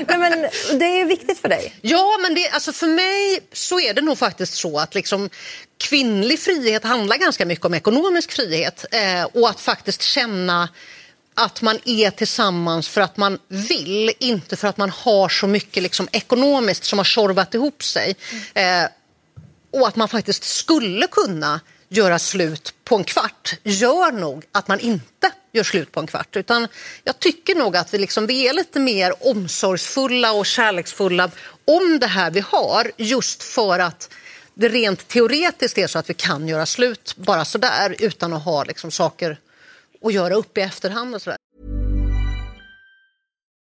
[0.08, 0.40] Nej, men
[0.78, 1.74] det är viktigt för dig.
[1.80, 5.30] ja men det, alltså för mig så är det nog faktiskt så att liksom,
[5.78, 8.84] kvinnlig frihet handlar ganska mycket om ekonomisk frihet.
[8.90, 10.68] Eh, och att faktiskt känna
[11.34, 15.82] att man är tillsammans för att man vill, inte för att man har så mycket
[15.82, 18.16] liksom, ekonomiskt som har tjorvat ihop sig.
[18.54, 18.84] Eh,
[19.70, 21.60] och att man faktiskt skulle kunna
[21.92, 26.36] göra slut på en kvart gör nog att man inte gör slut på en kvart.
[26.36, 26.68] Utan
[27.04, 31.30] jag tycker nog att vi, liksom, vi är lite mer omsorgsfulla och kärleksfulla
[31.64, 34.14] om det här vi har just för att
[34.54, 38.64] det rent teoretiskt är så att vi kan göra slut bara sådär utan att ha
[38.64, 39.38] liksom, saker
[40.04, 41.30] att göra upp i efterhand och så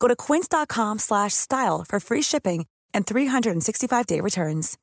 [0.00, 4.76] Go to quince.com slash style for free shipping and 365-day returns.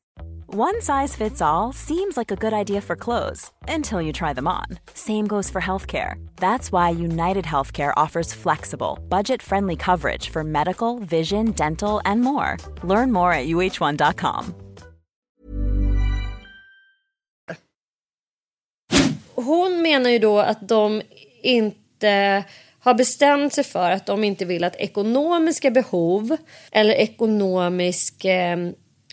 [0.53, 4.47] One size fits all seems like a good idea for clothes until you try them
[4.47, 4.65] on.
[4.93, 6.15] Same goes for healthcare.
[6.37, 12.55] That's why United Healthcare offers flexible, budget friendly coverage for medical, vision, dental, and more.
[12.83, 14.53] Learn more at uh1.com.
[19.35, 21.01] Hon menar ju då att de
[21.41, 22.43] inte
[22.87, 26.37] har bestämt sig för att de inte vill att ekonomiska behov
[26.71, 28.57] eller ekonomisk, eh,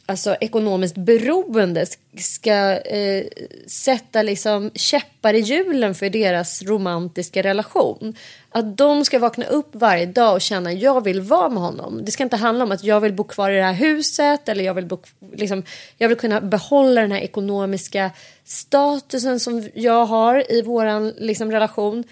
[0.07, 1.87] alltså ekonomiskt beroende
[2.19, 3.25] ska eh,
[3.67, 8.17] sätta liksom käppar i hjulen för deras romantiska relation.
[8.51, 12.05] Att de ska vakna upp varje dag och känna jag vill vara med honom.
[12.05, 14.65] Det ska inte handla om att jag vill bo kvar i det här huset eller
[14.65, 14.99] jag vill, bo,
[15.33, 15.63] liksom,
[15.99, 18.11] jag vill kunna behålla den här ekonomiska
[18.45, 22.05] statusen som jag har i vår liksom, relation.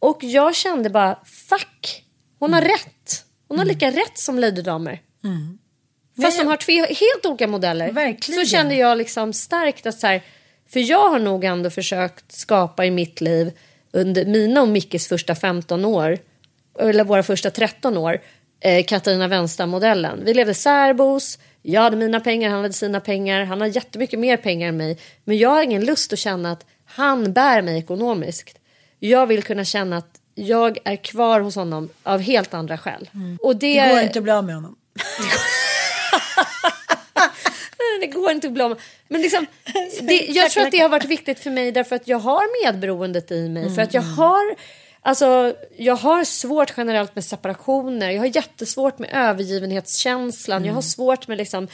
[0.00, 2.04] Och jag kände bara, fuck,
[2.38, 3.24] hon har rätt.
[3.48, 5.00] Hon har lika rätt som Lady Damer.
[6.22, 7.92] Fast de har tre helt olika modeller.
[7.92, 8.44] Verkligen.
[8.44, 10.22] Så kände jag liksom starkt att så här,
[10.68, 13.52] för jag har nog ändå försökt skapa i mitt liv
[13.92, 16.18] under mina och Mickes första 15 år,
[16.80, 18.20] eller våra första 13 år,
[18.60, 20.24] eh, Katarina Wenstam-modellen.
[20.24, 24.36] Vi levde särbos, jag hade mina pengar, han hade sina pengar, han har jättemycket mer
[24.36, 24.98] pengar än mig.
[25.24, 28.59] Men jag har ingen lust att känna att han bär mig ekonomiskt.
[29.00, 33.10] Jag vill kunna känna att jag är kvar hos honom av helt andra skäl.
[33.40, 34.76] Och det, Det går inte att bli av med honom.
[38.00, 38.80] det går inte att med.
[39.08, 39.46] Men liksom,
[40.00, 43.30] det, jag tror att det har varit viktigt för mig därför att jag har medberoendet
[43.30, 43.74] i mig.
[43.74, 44.56] För att jag har,
[45.02, 48.10] alltså, jag har svårt generellt med separationer.
[48.10, 50.64] Jag har jättesvårt med övergivenhetskänslan.
[50.64, 51.68] Jag har svårt med liksom,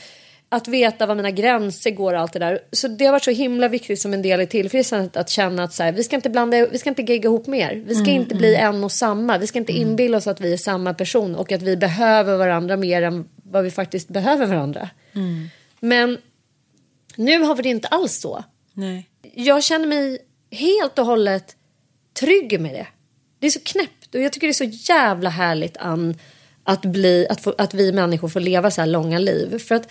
[0.49, 2.61] att veta var mina gränser går och allt det där.
[2.73, 5.73] Så det har varit så himla viktigt som en del i tillfrisknandet att känna att
[5.73, 7.85] så här, vi ska inte blanda, vi ska inte gegga ihop mer.
[7.87, 9.39] Vi ska inte bli en och samma.
[9.39, 12.77] Vi ska inte inbilla oss att vi är samma person och att vi behöver varandra
[12.77, 14.89] mer än vad vi faktiskt behöver varandra.
[15.81, 16.19] Men
[17.17, 18.45] nu har vi det inte alls så.
[18.73, 19.09] Nej.
[19.35, 20.19] Jag känner mig
[20.51, 21.57] helt och hållet
[22.21, 22.87] trygg med det.
[23.39, 26.15] Det är så knäppt och jag tycker det är så jävla härligt Ann,
[26.65, 29.59] att, bli, att, få, att vi människor får leva så här långa liv.
[29.59, 29.89] För att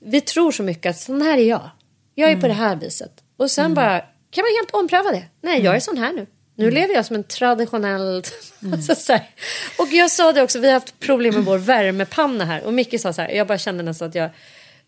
[0.00, 1.70] vi tror så mycket att sån här är jag.
[2.14, 3.12] Jag är på det här viset.
[3.36, 5.24] Och sen bara kan man helt ompröva det.
[5.40, 6.26] Nej, jag är sån här nu.
[6.54, 8.22] Nu lever jag som en traditionell...
[8.72, 9.30] alltså, så här.
[9.78, 12.64] Och jag sa det också, vi har haft problem med vår värmepanna här.
[12.64, 14.30] Och Micke sa så här, jag bara kände nästan att jag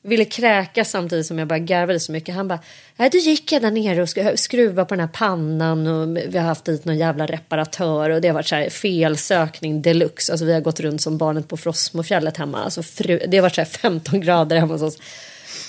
[0.02, 2.34] ville kräkas samtidigt som jag bara garvade så mycket.
[2.34, 2.60] Han bara,
[2.96, 6.38] nej då gick jag där nere och skruva skruvade på den här pannan och vi
[6.38, 10.32] har haft dit någon jävla reparatör och det har varit så här felsökning deluxe.
[10.32, 12.64] Alltså vi har gått runt som barnet på Frostmofjället hemma.
[12.64, 14.98] Alltså fru, det har varit så här 15 grader hemma hos oss.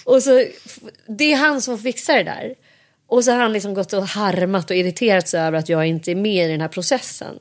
[0.04, 0.46] Och så,
[1.08, 2.56] det är han som fixar det där.
[3.08, 6.12] Och så har han liksom gått och harmat och irriterat sig över att jag inte
[6.12, 7.40] är med i den här processen.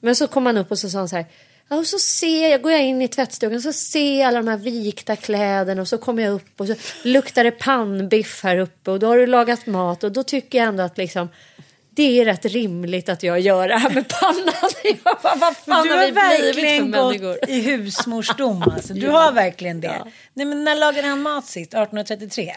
[0.00, 1.26] Men så kom han upp och så sa han så här.
[1.72, 4.48] Ja, och så ser jag, går jag in i tvättstugan så ser jag alla de
[4.48, 8.90] här vikta kläderna och så kommer jag upp och så luktar det pannbiff här uppe
[8.90, 11.28] och då har du lagat mat och då tycker jag ändå att liksom
[11.90, 14.54] det är rätt rimligt att jag gör det här med pannan.
[14.84, 17.50] Jag bara, vad fan du har har vi verkligen gått människor?
[17.50, 18.62] i husmorsdom.
[18.74, 18.94] Alltså.
[18.94, 19.12] Du Ja.
[19.12, 20.04] har verkligen det.
[20.34, 21.74] Nej, men när lagade han mat sist?
[21.74, 22.52] 1833?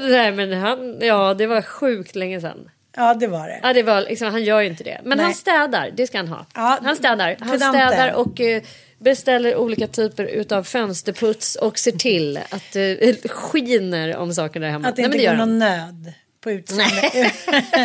[0.00, 2.70] Nej men han, ja det var sjukt länge sedan.
[2.96, 3.60] Ja, det var det.
[3.62, 5.00] Ja, det var liksom, han gör ju inte det.
[5.04, 5.24] Men Nej.
[5.24, 6.46] han städar, det ska han ha.
[6.54, 7.36] Ja, han städar.
[7.40, 8.62] Han städar och eh,
[8.98, 14.88] beställer olika typer utav fönsterputs och ser till att det skiner om saker där hemma.
[14.88, 17.12] Att det Nej, inte gör går någon nöd på utseendet.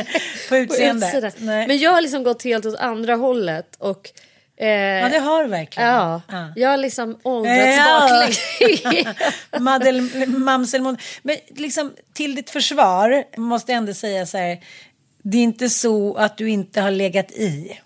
[0.50, 1.10] på utseendet.
[1.10, 1.32] utsidan.
[1.38, 1.68] Nej.
[1.68, 4.10] Men jag har liksom gått helt åt andra hållet och
[4.58, 5.90] eh, Ja, det har du verkligen.
[5.90, 6.54] Ja, Ja.
[6.56, 8.00] jag har liksom åldrats Ja.
[8.02, 9.36] baklänges.
[11.24, 14.58] Men liksom till ditt försvar måste jag ändå säga så här.
[15.32, 17.80] Det är inte så att du inte har legat i.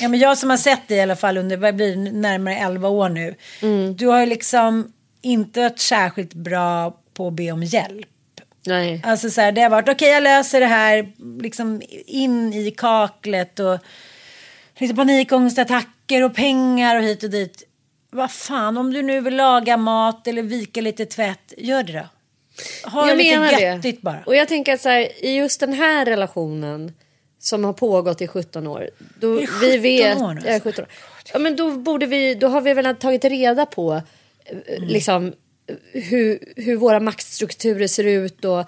[0.00, 2.88] Ja, men jag som har sett dig i alla fall under vad blir närmare 11
[2.88, 3.34] år nu.
[3.62, 3.96] Mm.
[3.96, 4.92] Du har ju liksom
[5.22, 8.08] inte varit särskilt bra på att be om hjälp.
[8.66, 9.02] Nej.
[9.04, 11.12] Alltså så här, det har varit okej jag löser det här
[11.42, 13.78] liksom in i kaklet och
[14.78, 17.62] lite panikångestattacker och pengar och hit och dit.
[18.10, 22.06] Vad fan, om du nu vill laga mat eller vika lite tvätt, gör det då.
[22.84, 24.02] Ha jag det lite menar göttigt det.
[24.02, 24.22] bara.
[24.26, 26.92] Och jag tänker att så här, i just den här relationen
[27.38, 28.90] som har pågått i 17 år.
[29.20, 29.40] Då Är
[29.70, 30.68] det vi 17 vet, år nu, ja, alltså?
[30.70, 30.90] 17 år.
[31.32, 34.00] Ja, men då borde vi, då har vi väl tagit reda på eh,
[34.76, 34.88] Mm.
[34.88, 35.32] liksom
[35.92, 38.64] hur, hur våra maktstrukturer ser ut och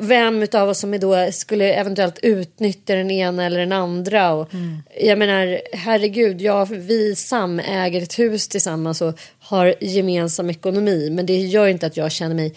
[0.00, 4.32] vem av oss som då skulle eventuellt utnyttja den ena eller den andra.
[4.32, 4.78] Och, Mm.
[5.00, 11.10] Jag menar, herregud, jag, vi samäger ett hus tillsammans och har gemensam ekonomi.
[11.10, 12.54] Men det gör inte att jag känner mig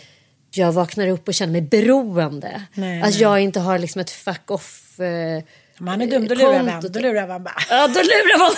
[0.58, 2.62] jag vaknar upp och känner mig beroende.
[2.74, 3.22] Nej, att nej.
[3.22, 5.00] jag inte har liksom ett fuck off.
[5.00, 5.44] Eh,
[5.80, 6.82] Om han är dum, då lurar vem?
[6.92, 7.56] Då lurar vem bara.
[7.70, 8.52] Ja, då lurar man.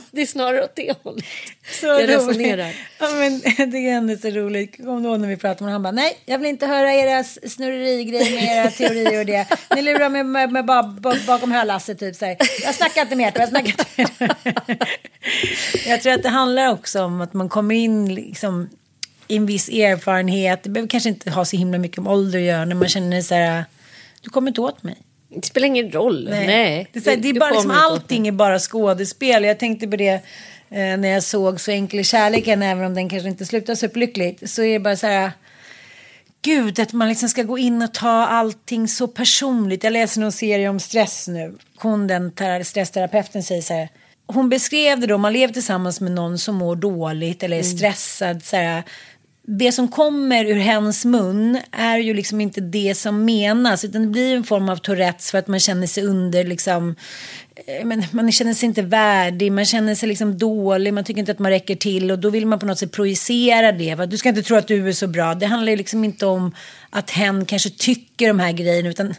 [0.10, 1.24] det är snarare åt det hållet.
[1.80, 2.10] Så jag roligt.
[2.10, 2.72] resonerar.
[2.98, 4.74] Ja, men det är ändå så roligt.
[4.78, 5.84] Du ihåg när vi pratade med honom?
[5.84, 9.46] Han bara, nej, jag vill inte höra era snurrerigrejer med era teorier och det.
[9.76, 10.96] Ni lurar mig med, med, ba-
[11.26, 12.36] bakom hölasset typ så här.
[12.62, 14.36] Jag snackar inte mer, jag snackar inte mer.
[15.88, 18.68] jag tror att det handlar också om att man kommer in liksom
[19.28, 20.62] en viss erfarenhet.
[20.62, 23.22] Det behöver kanske inte ha så himla mycket med ålder att göra när man känner
[23.22, 23.64] så här,
[24.20, 24.96] du kommer inte åt mig.
[25.28, 26.28] Det spelar ingen roll.
[26.30, 26.88] Nej.
[26.92, 29.44] Det är, så här, det är Du bara liksom, allting är bara skådespel.
[29.44, 30.20] Jag tänkte på det eh,
[30.70, 34.50] när jag såg Så enkel är kärleken, även om den kanske inte slutar superlyckligt.
[34.50, 35.30] Så är det bara så här,
[36.42, 39.84] gud att man liksom ska gå in och ta allting så personligt.
[39.84, 41.54] Jag läser någon serie om stress nu.
[41.76, 43.88] Hon, den ter- stressterapeuten, säger så här.
[44.26, 48.44] Hon beskrev det då, man lever tillsammans med någon som mår dåligt eller är stressad.
[48.44, 48.82] Så här,
[49.48, 53.84] det som kommer ur hens mun är ju liksom inte det som menas.
[53.84, 56.96] Utan det blir en form av Tourettes för att man känner sig under liksom.
[57.66, 61.32] Eh, men man känner sig inte värdig, man känner sig liksom dålig, man tycker inte
[61.32, 63.94] att man räcker till och då vill man på något sätt projicera det.
[63.94, 64.06] Va?
[64.06, 65.34] Du ska inte tro att du är så bra.
[65.34, 66.54] Det handlar ju liksom inte om
[66.90, 69.14] att hen kanske tycker de här grejerna utan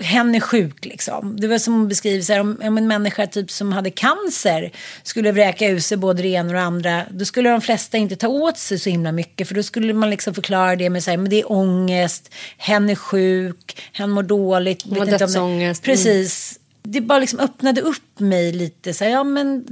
[0.00, 1.36] hen är sjuk liksom.
[1.40, 4.72] Det var som hon beskriver så här, om, om en människa typ som hade cancer
[5.02, 7.04] skulle vräka ur sig både det ena och det andra.
[7.10, 9.48] Då skulle de flesta inte ta åt sig så himla mycket.
[9.48, 12.90] För då skulle man liksom förklara det med så här, men det är ångest, hen
[12.90, 14.82] är sjuk, hen mår dåligt.
[14.88, 15.86] Hon har dödsångest.
[15.86, 15.96] Mm.
[15.96, 16.58] Precis.
[16.82, 18.94] Det bara liksom öppnade upp mig lite.
[18.94, 19.64] Så här, ja men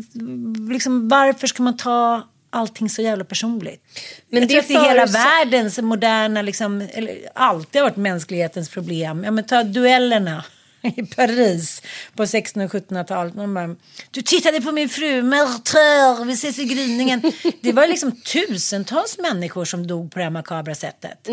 [0.70, 2.22] liksom, varför ska man ta
[2.56, 3.82] allting så jävla personligt?
[4.30, 7.88] Men jag det tror att det är hela förutsätt- världens moderna, liksom, eller alltid har
[7.88, 9.24] varit mänsklighetens problem.
[9.24, 10.44] Ja, men ta duellerna
[10.96, 11.82] i Paris
[12.16, 13.34] på 1600 och 1700-talet.
[13.34, 13.76] Man bara,
[14.10, 17.22] du tittade på min fru, meurtreur, vi ses i gryningen.
[17.62, 21.28] Det var liksom tusentals människor som dog på det här makabra sättet.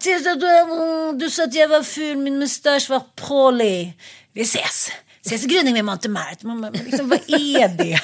[0.00, 0.46] Titta, du,
[1.18, 3.92] du sa att jag var ful, min mustasch var prålig.
[4.32, 4.90] Vi ses.
[5.26, 6.46] Ses i gryningen med Montmartre.
[6.48, 8.00] Man bara, men liksom, vad är det?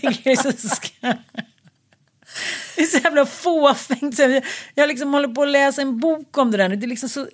[0.24, 0.68] Det är så.
[2.76, 4.18] Det är så jävla fåfängt.
[4.74, 6.76] Jag, liksom håller på att läsa en bok om det där nu.
[6.76, 7.28] Det är liksom så,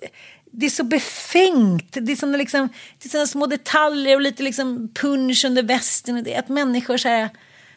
[0.51, 1.91] det är så befängt.
[1.91, 2.69] Det är såna, liksom,
[3.03, 6.23] det är små detaljer och lite liksom punch under västen.
[6.23, 7.29] Det är att människor så här,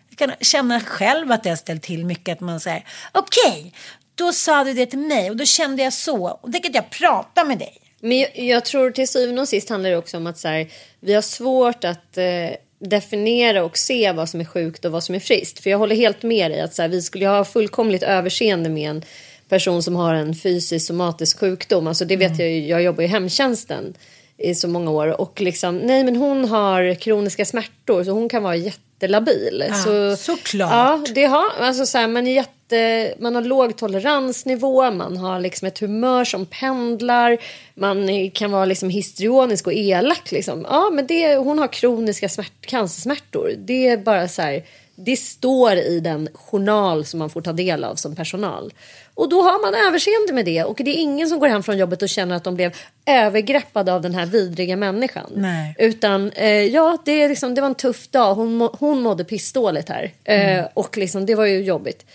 [0.08, 2.32] jag kan känna själv att det har ställt till mycket.
[2.32, 3.72] Att man säger, okej,
[4.14, 6.28] då sa du det till mig och då kände jag så.
[6.28, 7.78] Och tänker att jag pratar med dig.
[8.00, 10.68] Men jag, jag tror till syvende och sist handlar det också om att så här,
[11.00, 12.50] vi har svårt att eh,
[12.82, 15.60] definiera och se vad som är sjukt och vad som är friskt.
[15.60, 18.90] För jag håller helt med dig att så här, vi skulle ha fullkomligt överseende med
[18.90, 19.02] en
[19.48, 21.86] person som har en fysisk somatisk sjukdom.
[21.86, 23.94] Alltså det vet jag ju, jag jobbar i hemtjänsten
[24.38, 28.42] i så många år och liksom nej men hon har kroniska smärtor så hon kan
[28.42, 28.56] vara
[29.02, 29.64] jättelabil.
[29.68, 30.70] Ja, så, såklart.
[30.70, 35.40] Ja, det har, alltså så här, man, är jätte, man har låg toleransnivå, man har
[35.40, 37.38] liksom ett humör som pendlar,
[37.74, 40.32] man kan vara liksom histrionisk och elak.
[40.32, 40.66] Liksom.
[40.70, 43.54] Ja, men det, hon har kroniska smärt, cancersmärtor.
[43.58, 44.62] Det är bara så här,
[44.94, 48.72] det står i den journal som man får ta del av som personal.
[49.14, 51.78] Och då har man överseende med det och det är ingen som går hem från
[51.78, 52.76] jobbet och känner att de blev
[53.06, 55.30] övergreppade av den här vidriga människan.
[55.34, 55.74] Nej.
[55.78, 58.34] Utan eh, ja, det, är liksom, det var en tuff dag.
[58.34, 60.12] Hon, må, hon mådde pissdåligt här.
[60.24, 62.06] Eh, Och liksom, det var ju jobbigt.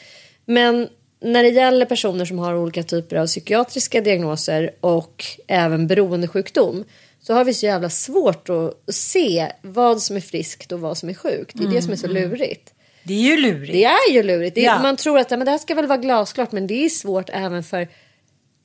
[0.46, 6.84] Men när det gäller personer som har olika typer av psykiatriska diagnoser och även beroendesjukdom
[7.28, 11.10] så har vi så jävla svårt att se vad som är friskt och vad som
[11.10, 11.52] är sjukt.
[11.56, 12.74] Det är det som är så lurigt.
[13.04, 13.72] Det är ju lurigt.
[13.74, 14.58] Det är ju lurigt.
[14.58, 14.82] Är, Ja.
[14.82, 17.64] Man tror att men det här ska väl vara glasklart men det är svårt även
[17.64, 17.88] för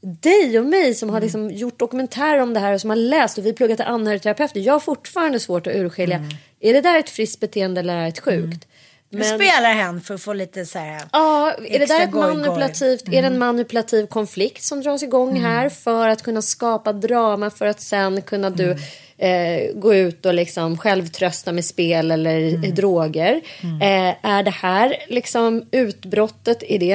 [0.01, 1.23] dig och mig som har Mm.
[1.27, 4.61] liksom gjort dokumentärer om det här och som har läst och vi pluggat till anhörigterapeuter.
[4.61, 6.17] Jag har fortfarande svårt att urskilja.
[6.17, 6.31] Mm.
[6.61, 8.67] Är det där ett friskt beteende eller är det ett sjukt?
[9.13, 11.03] Men spelar hen för att få lite så här.
[11.13, 12.31] Ja, är det där ett goj-goj.
[12.31, 12.41] Mm.
[12.43, 17.51] manipulativt, är det en manipulativ konflikt som dras igång här för att kunna skapa drama
[17.51, 18.79] för att sen kunna du Mm.
[19.19, 22.75] eh, gå ut och liksom självtrösta med spel eller Mm.
[22.75, 23.41] droger?
[23.63, 26.93] Eh, är det här liksom utbrottet, är det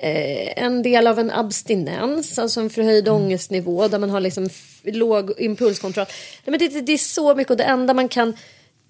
[0.00, 3.22] eh, en del av en abstinens, alltså en förhöjd Mm.
[3.22, 4.48] ångestnivå där man har liksom
[4.84, 6.06] låg impulskontroll?
[6.44, 8.36] Nej, men det, det, det är så mycket och det enda man kan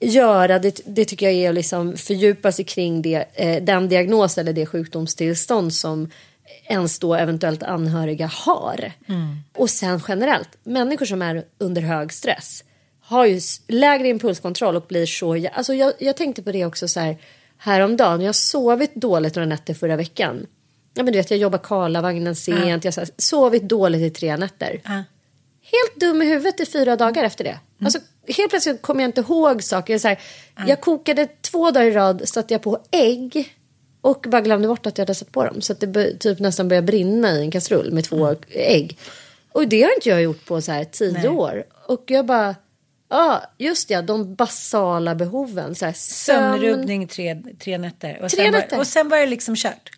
[0.01, 4.38] göra, det, det tycker jag är att liksom fördjupa sig kring det, eh, den diagnos
[4.38, 6.11] eller det sjukdomstillstånd som
[6.64, 8.92] ens då eventuellt anhöriga har.
[9.57, 12.64] Och sen generellt, människor som är under hög stress
[13.01, 15.49] har ju lägre impulskontroll och blir så...
[15.53, 17.16] Alltså jag, jag tänkte på det också så här
[17.59, 18.20] häromdagen.
[18.20, 20.46] Jag har sovit dåligt några nätter förra veckan.
[20.94, 22.84] Ja, men du vet, jag jobbar Karlavagnen sent.
[22.84, 24.80] Jag har sovit dåligt i tre nätter.
[24.84, 25.05] Ja.
[25.62, 27.59] Helt dum i huvudet i fyra dagar efter det.
[27.82, 27.99] Alltså,
[28.37, 29.99] helt plötsligt kommer jag inte ihåg saker.
[29.99, 30.18] Så här,
[30.66, 33.55] jag kokade två dagar i rad, satte jag på ägg
[34.01, 35.61] och bara glömde bort att jag hade satt på dem.
[35.61, 38.99] Så att det typ nästan började brinna i en kastrull med två ägg.
[39.53, 41.29] Och det har inte jag gjort på så här tio Nej.
[41.29, 41.64] år.
[41.87, 42.55] Och jag bara,
[43.09, 45.74] ja just ja, de basala behoven.
[45.74, 48.20] Så här, sömn, Sömnrubbning tre, tre nätter.
[48.22, 48.76] Och Tre sen, nätter.
[48.76, 49.91] Var, och sen var det liksom kört.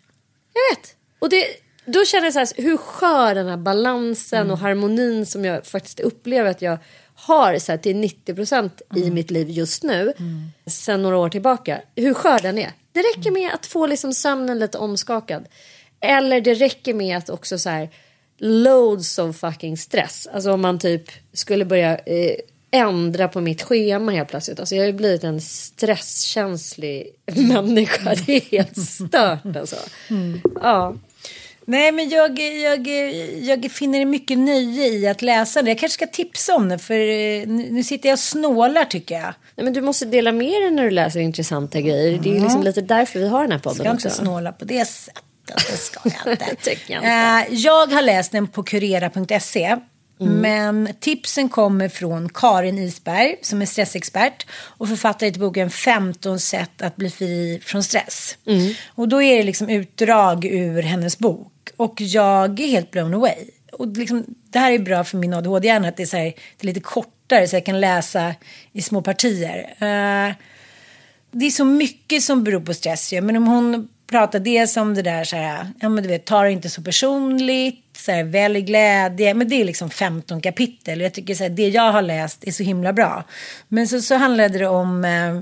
[0.53, 0.95] Jag vet.
[1.19, 1.45] Och det,
[1.85, 5.99] då känner jag så här, hur skör den här balansen och harmonin som jag faktiskt
[5.99, 6.77] upplever att jag
[7.21, 10.13] har så här, till 90 procent i mitt liv just nu.
[10.65, 11.81] Sen några år tillbaka.
[11.95, 12.71] Hur skör den är.
[12.91, 15.45] Det räcker med att få liksom sömnen lite omskakad.
[15.99, 17.89] Eller det räcker med att också så här
[18.37, 20.27] loads of fucking stress.
[20.33, 21.03] Alltså om man typ
[21.33, 22.35] skulle börja eh,
[22.71, 24.59] ändra på mitt schema helt plötsligt.
[24.59, 28.15] Alltså jag har ju blivit en stresskänslig människa.
[28.25, 29.75] Det är helt stört alltså.
[30.61, 30.95] Ja.
[31.71, 32.87] Nej, men jag, jag,
[33.41, 35.69] jag finner mycket nöje i att läsa det.
[35.69, 39.33] Jag kanske ska tipsa om det, för eh, nu sitter jag och snålar tycker jag.
[39.55, 42.19] Nej, men du måste dela med dig när du läser intressanta grejer.
[42.23, 44.23] Det är ju liksom lite därför vi har den här podden Jag ska inte också.
[44.23, 45.23] snåla på det sättet.
[45.45, 46.45] Det ska jag inte.
[46.69, 47.07] Jag inte.
[47.07, 49.77] Eh, jag har läst den på kurera.se.
[50.21, 50.33] Mm.
[50.33, 56.81] Men tipsen kommer från Karin Isberg som är stressexpert och författare till boken 15 sätt
[56.81, 58.37] att bli fri från stress.
[58.45, 58.73] Mm.
[58.87, 63.45] Och då är det liksom utdrag ur hennes bok och jag är helt blown away.
[63.71, 66.61] Och liksom, det här är bra för min ADHD-hjärna att det är, så här, det
[66.61, 68.35] är lite kortare så jag kan läsa
[68.71, 69.57] i små partier.
[69.81, 70.35] Uh,
[71.31, 73.21] det är så mycket som beror på stress ju.
[73.21, 76.43] Men om hon pratar dels om det där så här, ja men du vet, ta
[76.43, 79.33] det inte så personligt, så här, välj glädje.
[79.33, 81.01] Men det är liksom 15 kapitel.
[81.01, 83.23] Jag tycker så här, det jag har läst är så himla bra.
[83.67, 85.39] Men så, så handlade det om eh,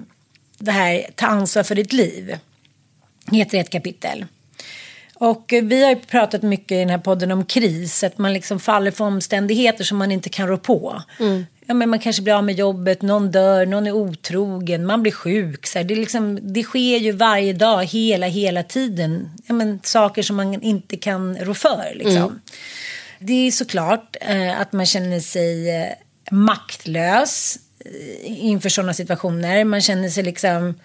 [0.59, 2.37] det här, ta ansvar för ditt liv.
[3.31, 4.25] Heter ett kapitel.
[5.19, 8.59] Och vi har ju pratat mycket i den här podden om kris, att man liksom
[8.59, 11.03] faller för omständigheter som man inte kan rå på.
[11.69, 15.11] Ja, men man kanske blir av med jobbet, någon dör, någon är otrogen, man blir
[15.11, 15.67] sjuk.
[15.67, 19.29] Så det, liksom, det sker ju varje dag, hela, hela tiden.
[19.47, 21.91] Ja, men, saker som man inte kan rå för.
[21.95, 22.41] Liksom.
[23.19, 25.93] Det är såklart eh, att man känner sig eh,
[26.31, 29.63] maktlös eh, inför sådana situationer.
[29.63, 30.79] Man känner sig liksom...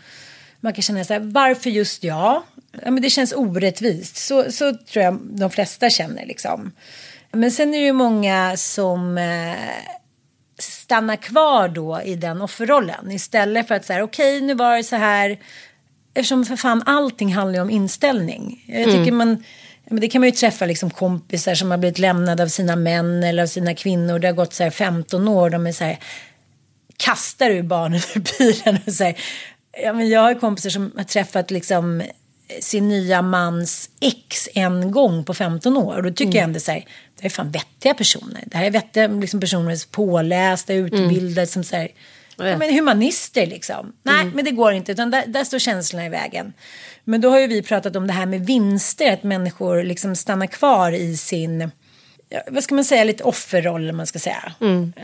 [0.61, 2.43] Man kan känna så här, varför just jag?
[2.83, 4.17] Ja, men det känns orättvist.
[4.17, 6.73] Så, så tror jag de flesta känner liksom.
[7.33, 9.55] Men sen är det ju många som eh,
[10.59, 13.11] stannar kvar då i den offerrollen.
[13.11, 15.39] Istället för att säga, okej nu var det så här.
[16.15, 18.65] Eftersom för fan allting handlar ju om inställning.
[18.69, 19.45] Jag tycker man,
[19.85, 22.77] ja, men det kan man ju träffa liksom kompisar som har blivit lämnade av sina
[22.77, 24.19] män eller av sina kvinnor.
[24.19, 25.51] Det har gått så här 15 år.
[25.51, 25.99] De är så här,
[26.97, 29.19] kastar ur barnen ur bilen och säger,
[29.83, 32.03] ja men jag har kompisar som har träffat liksom
[32.61, 35.97] sin nya mans ex en gång på 15 år.
[35.97, 36.37] Och då tycker Mm.
[36.37, 36.79] jag ändå så här,
[37.17, 38.45] det här är fan vettiga personer.
[38.47, 41.89] Det här är vettiga liksom, personer pålästa, utbildade, som så här,
[42.37, 43.93] ja, men humanister liksom.
[44.03, 46.53] Nej, men det går inte, utan där, där står känslorna i vägen.
[47.05, 50.47] Men då har ju vi pratat om det här med vinster, att människor liksom stannar
[50.47, 51.71] kvar i sin
[52.47, 54.53] vad ska man säga, lite offerroll man ska säga.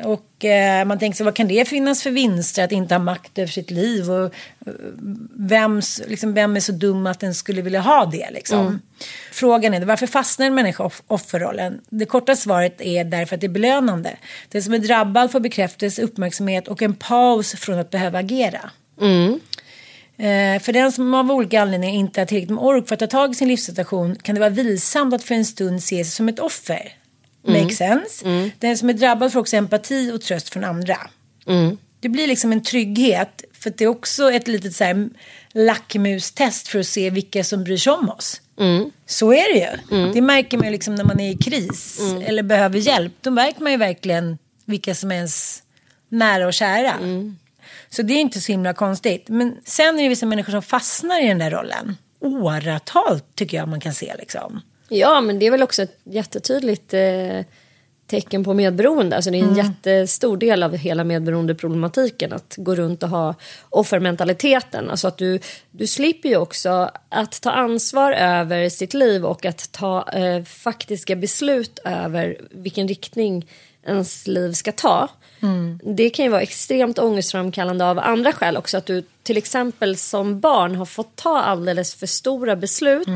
[0.04, 3.38] Och eh, man tänker sig, vad kan det finnas för vinster att inte ha makt
[3.38, 4.10] över sitt liv?
[4.10, 4.72] Och eh,
[5.34, 8.80] vems, liksom, vem är så dum att den skulle vilja ha det liksom?
[9.32, 11.80] Frågan är, varför fastnar en människa off- offerrollen?
[11.88, 14.16] Det korta svaret är därför att det är belönande.
[14.48, 18.70] Den som är drabbad får bekräftelse, uppmärksamhet och en paus från att behöva agera.
[20.16, 23.06] Eh, för den som av olika anledningar inte har tillräckligt med ork för att ta
[23.06, 26.28] tag i sin livssituation kan det vara vilsamt att för en stund se sig som
[26.28, 26.92] ett offer.
[27.46, 28.24] Make sense?
[28.58, 30.96] Den som är drabbad får också empati och tröst från andra.
[32.00, 35.08] Det blir liksom en trygghet för det är också ett litet så här
[35.52, 38.40] lackmustest för att se vilka som bryr sig om oss.
[39.06, 40.12] Så är det ju.
[40.12, 43.12] Det märker man ju liksom när man är i kris eller behöver hjälp.
[43.20, 45.62] Då märker man ju verkligen vilka som är ens
[46.08, 46.94] nära och kära.
[47.90, 49.28] Så det är inte så himla konstigt.
[49.28, 51.96] Men sen är det vissa människor som fastnar i den där rollen.
[52.20, 54.60] Åratal tycker jag man kan se liksom.
[54.90, 57.44] Ja, men det är väl också ett jättetydligt eh,
[58.06, 59.16] tecken på medberoende.
[59.16, 63.34] Alltså det är en jättestor del av hela medberoendeproblematiken att gå runt och ha
[63.70, 64.90] offermentaliteten.
[64.90, 69.72] Alltså att du, du slipper ju också att ta ansvar över sitt liv och att
[69.72, 73.46] ta eh, faktiska beslut över vilken riktning
[73.86, 75.08] ens liv ska ta.
[75.96, 78.76] Det kan ju vara extremt ångestframkallande av andra skäl också.
[78.78, 83.08] Att du till exempel som barn har fått ta alldeles för stora beslut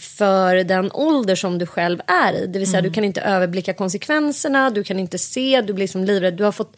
[0.00, 2.46] för den ålder som du själv är i.
[2.46, 6.04] Det vill säga du kan inte överblicka konsekvenserna, du kan inte se, du blir som
[6.04, 6.34] livrädd.
[6.34, 6.76] Du har fått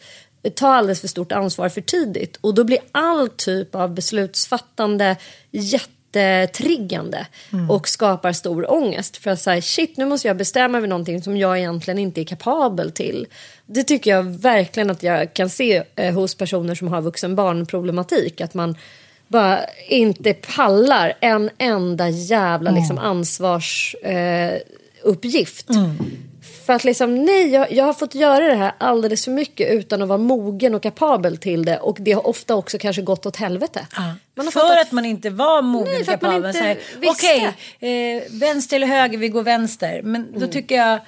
[0.55, 2.37] ta alldeles för stort ansvar för tidigt.
[2.41, 5.15] Och då blir all typ av beslutsfattande
[5.51, 7.27] jättetriggande
[7.69, 9.17] och skapar stor ångest.
[9.17, 12.25] För att säga shit nu måste jag bestämma mig någonting som jag egentligen inte är
[12.25, 13.27] kapabel till.
[13.65, 18.41] Det tycker jag verkligen att jag kan se eh, hos personer som har vuxen barnproblematik.
[18.41, 18.75] Att man
[19.33, 23.95] bara inte pallar en enda jävla liksom, ansvarsuppgift.
[24.03, 25.67] Eh, uppgift.
[26.65, 30.01] För att liksom, nej, jag, jag har fått göra det här alldeles för mycket utan
[30.01, 31.77] att vara mogen och kapabel till det.
[31.77, 33.87] Och det har ofta också kanske gått åt helvete.
[34.37, 36.53] Har för fattat- att man inte var mogen Nej, och att kapabel.
[37.05, 40.01] Okej, eh, vänster eller höger, vi går vänster.
[40.03, 40.39] Men Mm.
[40.39, 40.99] då tycker jag...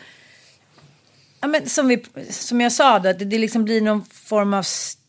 [1.45, 4.65] Ja, men som, vi, som jag sa, då, att det, liksom blir någon form av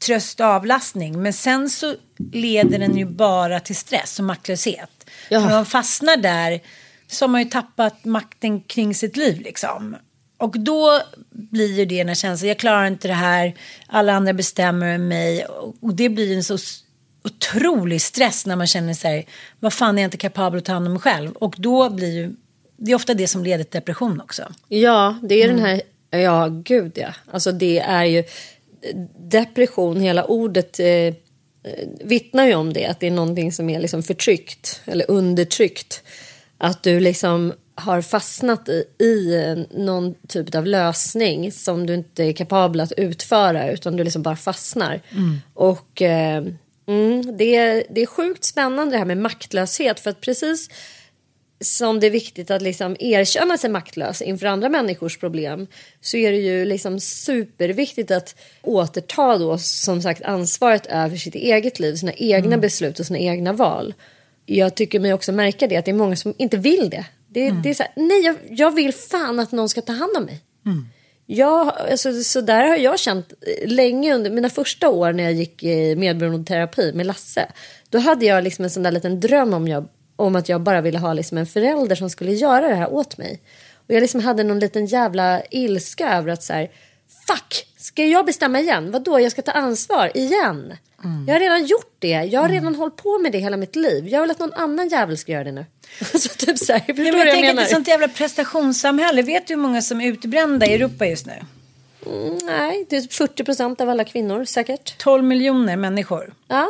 [0.06, 1.22] tröst och avlastning.
[1.22, 1.94] Men sen så
[2.32, 5.10] leder den ju bara till stress och maktlöshet.
[5.28, 5.40] Ja.
[5.40, 6.60] För om man fastnar där
[7.06, 9.40] så har man ju tappat makten kring sitt liv.
[9.40, 9.96] Liksom.
[10.38, 13.54] Och då blir ju det den här känslan, jag klarar inte det här,
[13.86, 15.46] alla andra bestämmer över mig.
[15.80, 16.58] Och det blir en så
[17.24, 19.26] otrolig stress när man känner sig,
[19.60, 21.32] vad fan är jag inte kapabel att ta hand om mig själv?
[21.32, 22.36] Och då blir ju,
[22.76, 24.52] det är ofta det som leder till depression också.
[24.68, 25.82] Ja, det är den här...
[26.16, 27.14] Ja, gud ja.
[27.30, 28.24] Alltså det är ju...
[29.18, 31.12] Depression, hela ordet eh, eh,
[32.04, 32.86] vittnar ju om det.
[32.86, 36.02] Att det är någonting som är liksom förtryckt eller undertryckt.
[36.58, 42.24] Att du liksom har fastnat i, i eh, någon typ av lösning som du inte
[42.24, 45.00] är kapabel att utföra utan du liksom bara fastnar.
[45.54, 46.44] Och eh,
[46.86, 50.68] mm, det, är, det är sjukt spännande det här med maktlöshet för att precis
[51.60, 55.66] som det är viktigt att liksom erkänna sig maktlös inför andra människors problem
[56.00, 61.80] så är det ju liksom superviktigt att återta då som sagt ansvaret över sitt eget
[61.80, 63.94] liv, sina egna beslut och sina egna val.
[64.46, 67.04] Jag tycker mig också märka det att det är många som inte vill det.
[67.28, 70.16] Det, det är så här, nej jag, jag vill fan att någon ska ta hand
[70.16, 70.40] om mig.
[71.26, 73.32] Jag, alltså, så där har jag känt
[73.64, 77.46] länge under mina första år när jag gick i medberoendeterapi med Lasse.
[77.90, 80.80] Då hade jag liksom en sån där liten dröm om, jag, om att jag bara
[80.80, 83.40] ville ha liksom en förälder som skulle göra det här åt mig.
[83.88, 86.70] Och jag liksom hade någon liten jävla ilska över att så här,
[87.26, 88.90] fuck, ska jag bestämma igen?
[88.90, 90.72] Vadå, jag ska ta ansvar igen?
[91.26, 92.08] Jag har redan gjort det.
[92.08, 94.08] Jag har redan hållit på med det hela mitt liv.
[94.08, 95.64] Jag vill att någon annan jävel ska göra det nu.
[96.18, 97.62] så typ så här, förstår Ja, du men jag jag tänker att menar?
[97.62, 99.22] det är sånt jävla prestationssamhälle.
[99.22, 101.32] Vet du hur många som är utbrända i Europa just nu?
[102.06, 104.98] Mm, nej, det är typ 40 procent av alla kvinnor säkert.
[104.98, 106.34] 12 miljoner människor.
[106.48, 106.68] Ja.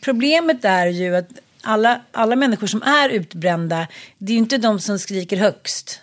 [0.00, 1.28] Problemet är ju att
[1.64, 3.86] alla, alla människor som är utbrända,
[4.18, 6.00] det är ju inte de som skriker högst.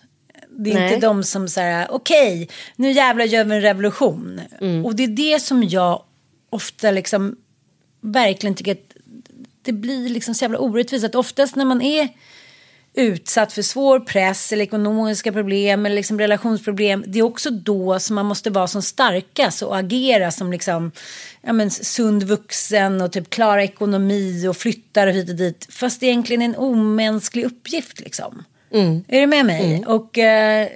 [0.50, 0.94] Det är Nej.
[0.94, 4.42] inte de som säger okej, nu jävlar gör vi en revolution.
[4.86, 6.04] Och det är det som jag
[6.50, 7.36] ofta liksom
[8.02, 8.92] verkligen tycker att
[9.62, 11.06] det blir liksom så jävla orättvist.
[11.06, 12.10] Att oftast när man är
[12.94, 17.04] utsatt för svår press eller ekonomiska problem eller liksom relationsproblem.
[17.08, 20.92] Det är också då som man måste vara som starkast och agera som liksom,
[21.42, 25.68] ja, men, sund vuxen och typ klara ekonomi och flyttar hit och dit.
[25.70, 28.44] Fast det är egentligen en omänsklig uppgift liksom.
[28.74, 29.04] Mm.
[29.08, 29.86] Är du med mig?
[29.88, 30.68] Och eh,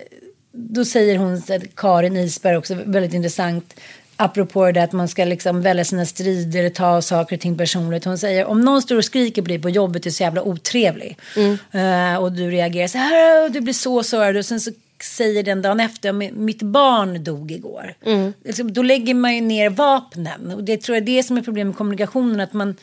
[0.51, 1.41] då säger hon,
[1.75, 3.73] Karin Isberg också, väldigt intressant
[4.15, 8.05] apropå det att man ska liksom välja sina strider, ta saker och ting personligt.
[8.05, 11.17] Hon säger om någon står och skriker på dig på jobbet är så jävla otrevlig.
[11.71, 14.71] Eh, och du reagerar så här och du blir så sårad och sen så
[15.03, 17.93] säger den dagen efter mitt barn dog igår.
[18.43, 21.41] Liksom, då lägger man ju ner vapnen och det tror jag är det som är
[21.41, 22.75] problemet med kommunikationen att man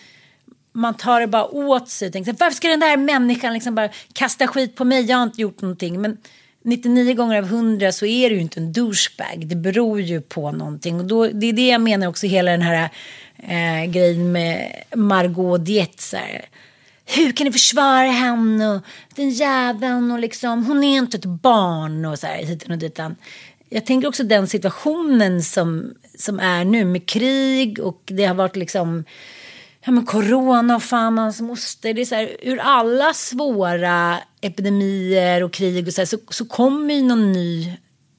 [0.73, 2.13] man tar det bara åt sig.
[2.13, 5.03] Tänker, Varför ska den där människan liksom bara kasta skit på mig?
[5.03, 6.01] Jag har inte gjort någonting.
[6.01, 6.17] Men
[6.65, 9.47] 99 gånger av 100 så är det ju inte en douchebag.
[9.47, 11.01] Det beror ju på någonting.
[11.01, 12.91] Och då, det är det jag menar också hela den här
[13.37, 16.15] eh, grejen med Margot Dietz.
[17.07, 18.81] Hur kan ni försvara henne och
[19.15, 23.17] den jäveln och liksom hon är inte ett barn och så här hit och ditan.
[23.69, 28.57] Jag tänker också den situationen som, som är nu med krig och det har varit
[28.57, 29.05] liksom
[29.85, 31.95] ja, men corona och fan hans moster.
[31.95, 36.45] Det är så här, ur alla svåra epidemier och krig och så, här, så, så
[36.45, 37.73] kommer ju någon ny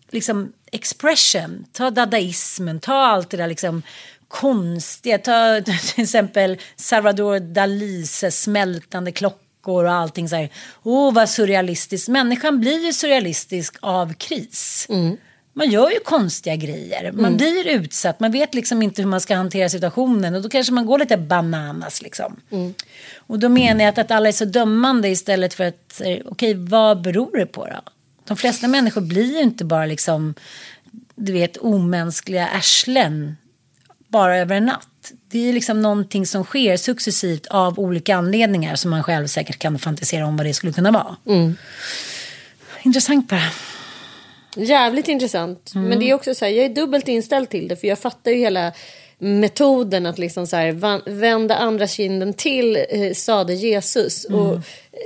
[0.09, 1.65] liksom, expression.
[1.71, 3.81] Ta dadaismen, ta allt det där liksom
[4.27, 5.17] konstiga.
[5.17, 10.49] Ta till exempel Salvador Dalis smältande klockor och allting så här.
[10.83, 12.07] Åh, oh, vad surrealistiskt.
[12.07, 14.85] Människan blir ju surrealistisk av kris.
[14.89, 15.17] Mm.
[15.53, 17.11] Man gör ju konstiga grejer.
[17.11, 18.19] Man blir utsatt.
[18.19, 20.35] Man vet liksom inte hur man ska hantera situationen.
[20.35, 22.39] Och då kanske man går lite bananas liksom.
[23.17, 27.01] Och då menar jag att, att alla är så dömande istället för att, okej, vad
[27.01, 27.81] beror det på då?
[28.27, 30.33] De flesta människor blir ju inte bara liksom,
[31.15, 33.37] du vet, omänskliga arslen
[34.07, 34.87] bara över en natt.
[35.31, 39.79] Det är liksom någonting som sker successivt av olika anledningar som man själv säkert kan
[39.79, 41.15] fantisera om vad det skulle kunna vara.
[42.83, 43.49] Intressant bara.
[44.55, 45.71] Jävligt intressant.
[45.75, 47.75] Men det är också så här, jag är dubbelt inställd till det.
[47.75, 48.73] För jag fattar ju hela
[49.23, 50.71] metoden att liksom så här,
[51.09, 54.25] vända andra kinden till, eh, sade Jesus.
[54.25, 54.59] Och eh,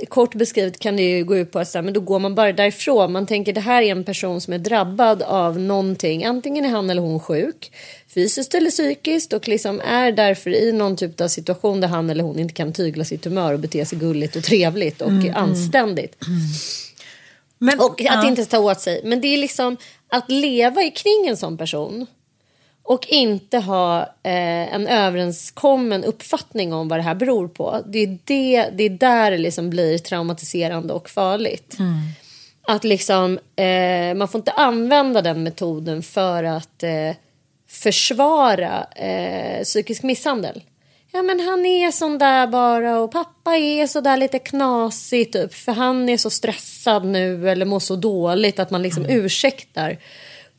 [0.08, 2.34] kort beskrivet kan det ju gå ut på att så här, men då går man
[2.34, 3.12] bara därifrån.
[3.12, 6.24] Man tänker det här är en person som är drabbad av någonting.
[6.24, 7.72] Antingen är han eller hon sjuk,
[8.14, 9.32] fysiskt eller psykiskt.
[9.32, 12.72] Och liksom är därför i någon typ av situation där han eller hon inte kan
[12.72, 16.16] tygla sitt humör och bete sig gulligt och trevligt och anständigt.
[17.58, 18.28] Men, Och att ja.
[18.28, 19.00] inte ta åt sig.
[19.04, 19.76] Men det är liksom
[20.08, 22.06] att leva i kring en sån person.
[22.82, 27.82] Och inte ha eh, en överenskommen uppfattning om vad det här beror på.
[27.86, 31.76] Det är, det, det är där det liksom blir traumatiserande och farligt.
[32.68, 37.16] Att liksom, eh, man får inte använda den metoden för att eh,
[37.68, 40.62] försvara eh, psykisk misshandel.
[41.12, 45.54] Ja men han är sån där bara och pappa är så där lite knasig typ
[45.54, 49.98] för han är så stressad nu eller mår så dåligt att man liksom ursäktar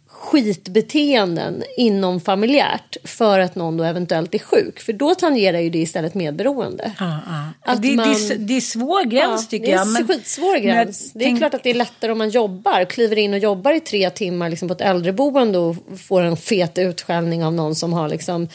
[0.08, 4.80] skitbeteenden inom familjärt för att någon då eventuellt är sjuk.
[4.80, 6.92] För då tangerar ju det istället medberoende.
[7.00, 7.72] Ja, ja.
[7.74, 7.96] Att det, det, är,
[8.38, 10.00] man- det är svår gräns tycker det är jag.
[10.02, 11.12] en skitsvår jag gräns.
[11.14, 13.72] Det är tänk- klart att det är lättare om man jobbar, kliver in och jobbar
[13.74, 15.76] i tre timmar liksom på ett äldreboende och
[16.08, 18.48] får en fet utskällning av någon som har liksom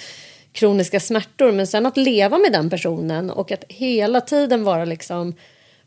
[0.55, 1.53] kroniska smärtor.
[1.53, 5.35] Men sen att leva med den personen och att hela tiden vara liksom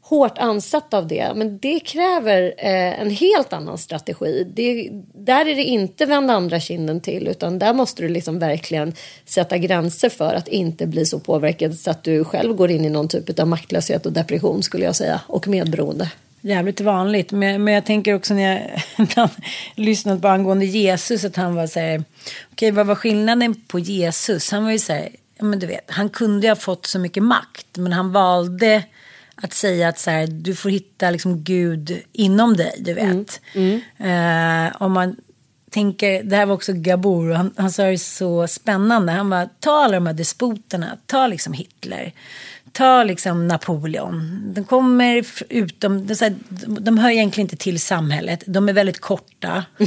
[0.02, 1.32] hårt ansatt av det.
[1.36, 4.48] Men det kräver eh, en helt annan strategi.
[4.56, 8.94] Det, där är det inte vända andra kinden till utan där måste du liksom verkligen
[9.26, 12.90] sätta gränser för att inte bli så påverkad så att du själv går in i
[12.90, 16.12] någon typ av maktlöshet och depression skulle jag säga och medberoende.
[16.48, 17.32] Jävligt vanligt.
[17.32, 19.32] Men, men jag tänker också när jag ibland
[19.76, 22.04] lyssnat på angående Jesus att han var så här.
[22.52, 24.52] Okej, vad var skillnaden på Jesus?
[24.52, 25.10] Han var ju så här.
[25.40, 27.68] Men du vet, han kunde ju ha fått så mycket makt.
[27.78, 28.84] Men han valde
[29.36, 32.76] att säga att så här, du får hitta liksom Gud inom dig.
[32.80, 33.42] Du vet.
[33.98, 35.16] Eh, om man
[35.70, 37.32] tänker, det här var också Gabor.
[37.32, 39.12] Han, han sa det så spännande.
[39.12, 40.98] Han bara, ta alla de här despoterna.
[41.06, 42.14] Ta liksom Hitler.
[42.78, 44.42] Ta liksom Napoleon.
[44.54, 48.44] De kommer utom, är så här, de, de hör egentligen inte till samhället.
[48.46, 49.66] De är väldigt korta.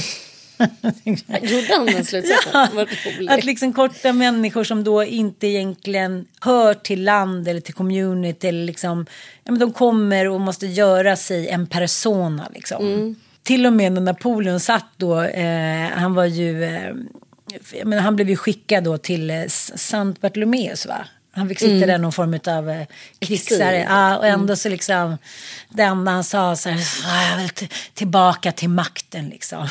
[1.43, 2.51] Gjorde han den slutsatsen?
[2.53, 2.86] Ja,
[3.34, 8.49] att liksom korta människor som då inte egentligen hör till land eller till community.
[8.49, 9.07] Eller liksom,
[9.45, 12.49] ja, men de kommer och måste göra sig en persona.
[12.55, 12.86] Liksom.
[12.86, 13.14] Mm.
[13.43, 16.95] Till och med när Napoleon satt då, eh, han var ju, eh,
[17.84, 21.05] menar, han blev ju skickad då till eh, S- Sankt Bartolomeus va?
[21.32, 22.86] Han fick sitta där någon form av eh,
[23.18, 23.86] krigsare.
[23.88, 25.18] Ja, och ändå så liksom,
[25.68, 29.68] det enda han sa så här, "Ah, jag vill tillbaka till makten liksom.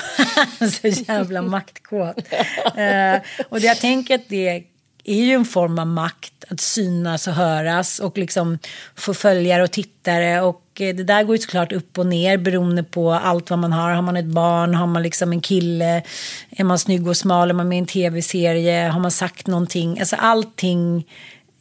[0.82, 2.18] så jävla maktkåt.
[2.76, 4.64] eh, och det, jag tänker att det
[5.04, 8.60] är ju en form av makt att synas och höras och liksom
[8.96, 10.42] få följare och tittare.
[10.42, 13.74] Och eh, det där går ju såklart upp och ner beroende på allt vad man
[13.74, 13.92] har.
[13.92, 16.04] Har man ett barn, har man liksom en kille,
[16.50, 20.00] är man snygg och smal, är man med i en tv-serie, har man sagt någonting.
[20.00, 21.06] Alltså allting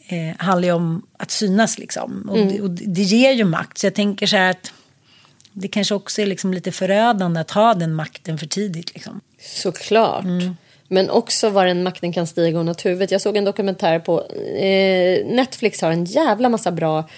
[0.09, 2.29] eh, handlar ju om att synas liksom.
[2.31, 2.63] Och, mm.
[2.63, 3.79] och det ger ju makt.
[3.79, 4.73] Så jag tänker så här att
[5.53, 8.95] det kanske också är liksom lite förödande att ha den makten för tidigt.
[8.95, 9.21] Liksom.
[9.41, 10.25] Såklart.
[10.25, 10.57] Mm.
[10.89, 13.11] Men också var den makten kan stiga åt huvudet.
[13.11, 14.23] Jag såg en dokumentär på
[14.57, 17.09] eh, Netflix har en jävla massa bra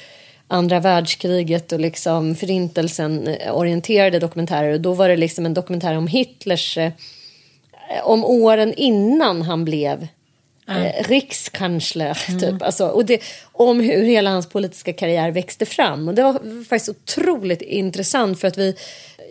[0.48, 4.72] andra världskriget och liksom förintelsen eh, orienterade dokumentärer.
[4.72, 6.92] Och då var det liksom en dokumentär om Hitlers eh,
[8.02, 10.08] om åren innan han blev
[10.70, 12.18] eh, rikskansler.
[12.28, 12.40] Mm.
[12.40, 12.62] Typ.
[12.62, 16.08] Alltså, och det, om hur hela hans politiska karriär växte fram.
[16.08, 18.76] Och det var faktiskt otroligt intressant för att vi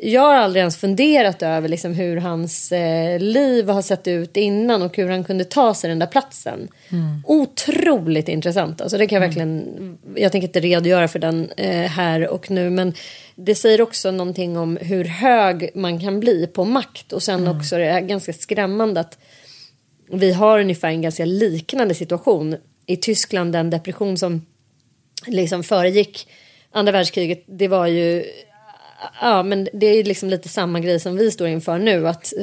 [0.02, 4.82] jag har aldrig ens funderat över liksom hur hans eh, liv har sett ut innan
[4.82, 6.68] och hur han kunde ta sig den där platsen.
[6.90, 7.24] Mm.
[7.26, 8.82] Otroligt intressant.
[8.82, 9.30] Alltså det kan jag mm.
[9.30, 12.94] verkligen, jag tänker inte redogöra för den eh, här och nu men
[13.36, 17.58] det säger också någonting om hur hög man kan bli på makt och sen mm.
[17.58, 19.18] också det är ganska skrämmande att
[20.12, 22.56] vi har ungefär en ganska liknande situation
[22.86, 24.46] i Tyskland, den depression som
[25.28, 26.28] liksom föregick
[26.72, 28.26] andra världskriget, det var ju
[29.22, 32.08] Ja, men det är liksom lite samma grej som vi står inför nu.
[32.08, 32.34] Att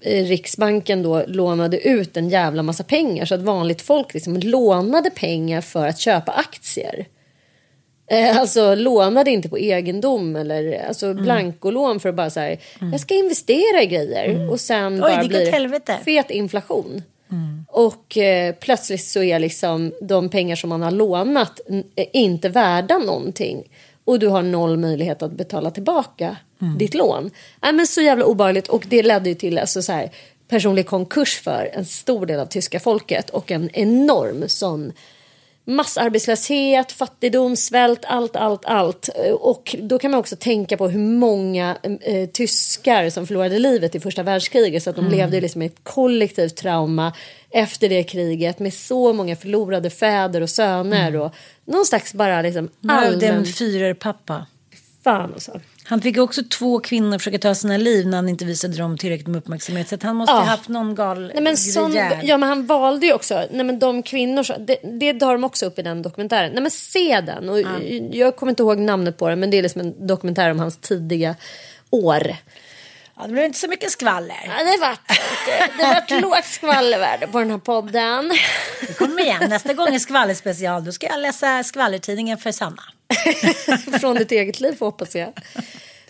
[0.00, 5.10] eh, Riksbanken då lånade ut en jävla massa pengar så att vanligt folk liksom lånade
[5.10, 7.06] pengar för att köpa aktier.
[8.12, 11.22] Eh, alltså lånade inte på egendom eller alltså mm.
[11.22, 12.58] blankolån för att bara så här,
[12.92, 14.50] jag ska investera i grejer mm.
[14.50, 17.02] och sen Oj, bara blir det fet inflation.
[17.30, 17.64] Mm.
[17.68, 21.60] Och eh, plötsligt så är liksom de pengar som man har lånat
[22.12, 23.64] inte värda någonting
[24.04, 26.78] och du har noll möjlighet att betala tillbaka mm.
[26.78, 27.30] ditt lån.
[27.62, 30.10] Nej, men så jävla obehagligt och det ledde ju till alltså, så här,
[30.48, 34.92] personlig konkurs för en stor del av tyska folket och en enorm sån
[35.64, 39.08] massarbetslöshet, fattigdom, svält, allt, allt, allt.
[39.40, 44.00] Och då kan man också tänka på hur många eh, tyskar som förlorade livet i
[44.00, 45.18] första världskriget så att de mm.
[45.18, 47.12] levde liksom i ett kollektivt trauma
[47.50, 51.20] efter det kriget med så många förlorade fäder och söner mm.
[51.20, 51.34] och
[51.64, 53.22] någon slags bara liksom allmän...
[53.22, 54.46] En fyrerpappa.
[55.04, 55.60] Fan alltså.
[55.84, 59.26] Han fick också två kvinnor försöka ta sina liv när han inte visade dem tillräckligt
[59.26, 59.88] med uppmärksamhet.
[59.88, 60.38] Så han måste ja.
[60.38, 63.78] ha haft någon gal nej, men sån, Ja men han valde ju också, nej men
[63.78, 66.52] de kvinnor, det, det tar de också upp i den dokumentären.
[66.52, 67.48] Nej men se den.
[67.48, 67.78] Och ja.
[68.10, 70.76] Jag kommer inte ihåg namnet på den men det är liksom en dokumentär om hans
[70.76, 71.36] tidiga
[71.90, 72.36] år.
[73.16, 74.52] Ja, det blev inte så mycket skvaller.
[74.58, 75.08] Ja, det vart
[75.78, 78.32] det vart lågt skvallervärde på den här podden.
[78.98, 80.84] Kom igen, nästa gång är skvallerspecial.
[80.84, 82.82] Då ska jag läsa skvallertidningen för Sanna.
[84.00, 85.32] Från ditt eget liv hoppas jag.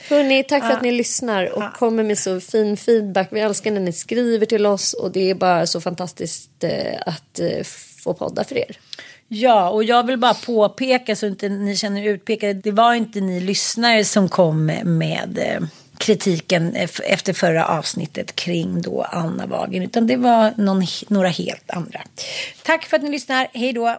[0.08, 3.28] Hörni, tack för att ni lyssnar och kommer med så fin feedback.
[3.30, 7.40] Vi älskar när ni skriver till oss och det är bara så fantastiskt eh, att
[7.40, 7.62] eh,
[8.02, 8.76] få podda för er.
[9.28, 12.52] Ja, och jag vill bara påpeka så inte ni känner er utpekade.
[12.52, 19.02] Det var inte ni lyssnare som kom med eh, kritiken efter förra avsnittet kring då
[19.02, 22.00] Anna Wagen, utan det var någon, några helt andra.
[22.62, 23.48] Tack för att ni lyssnar.
[23.52, 23.98] Hej då!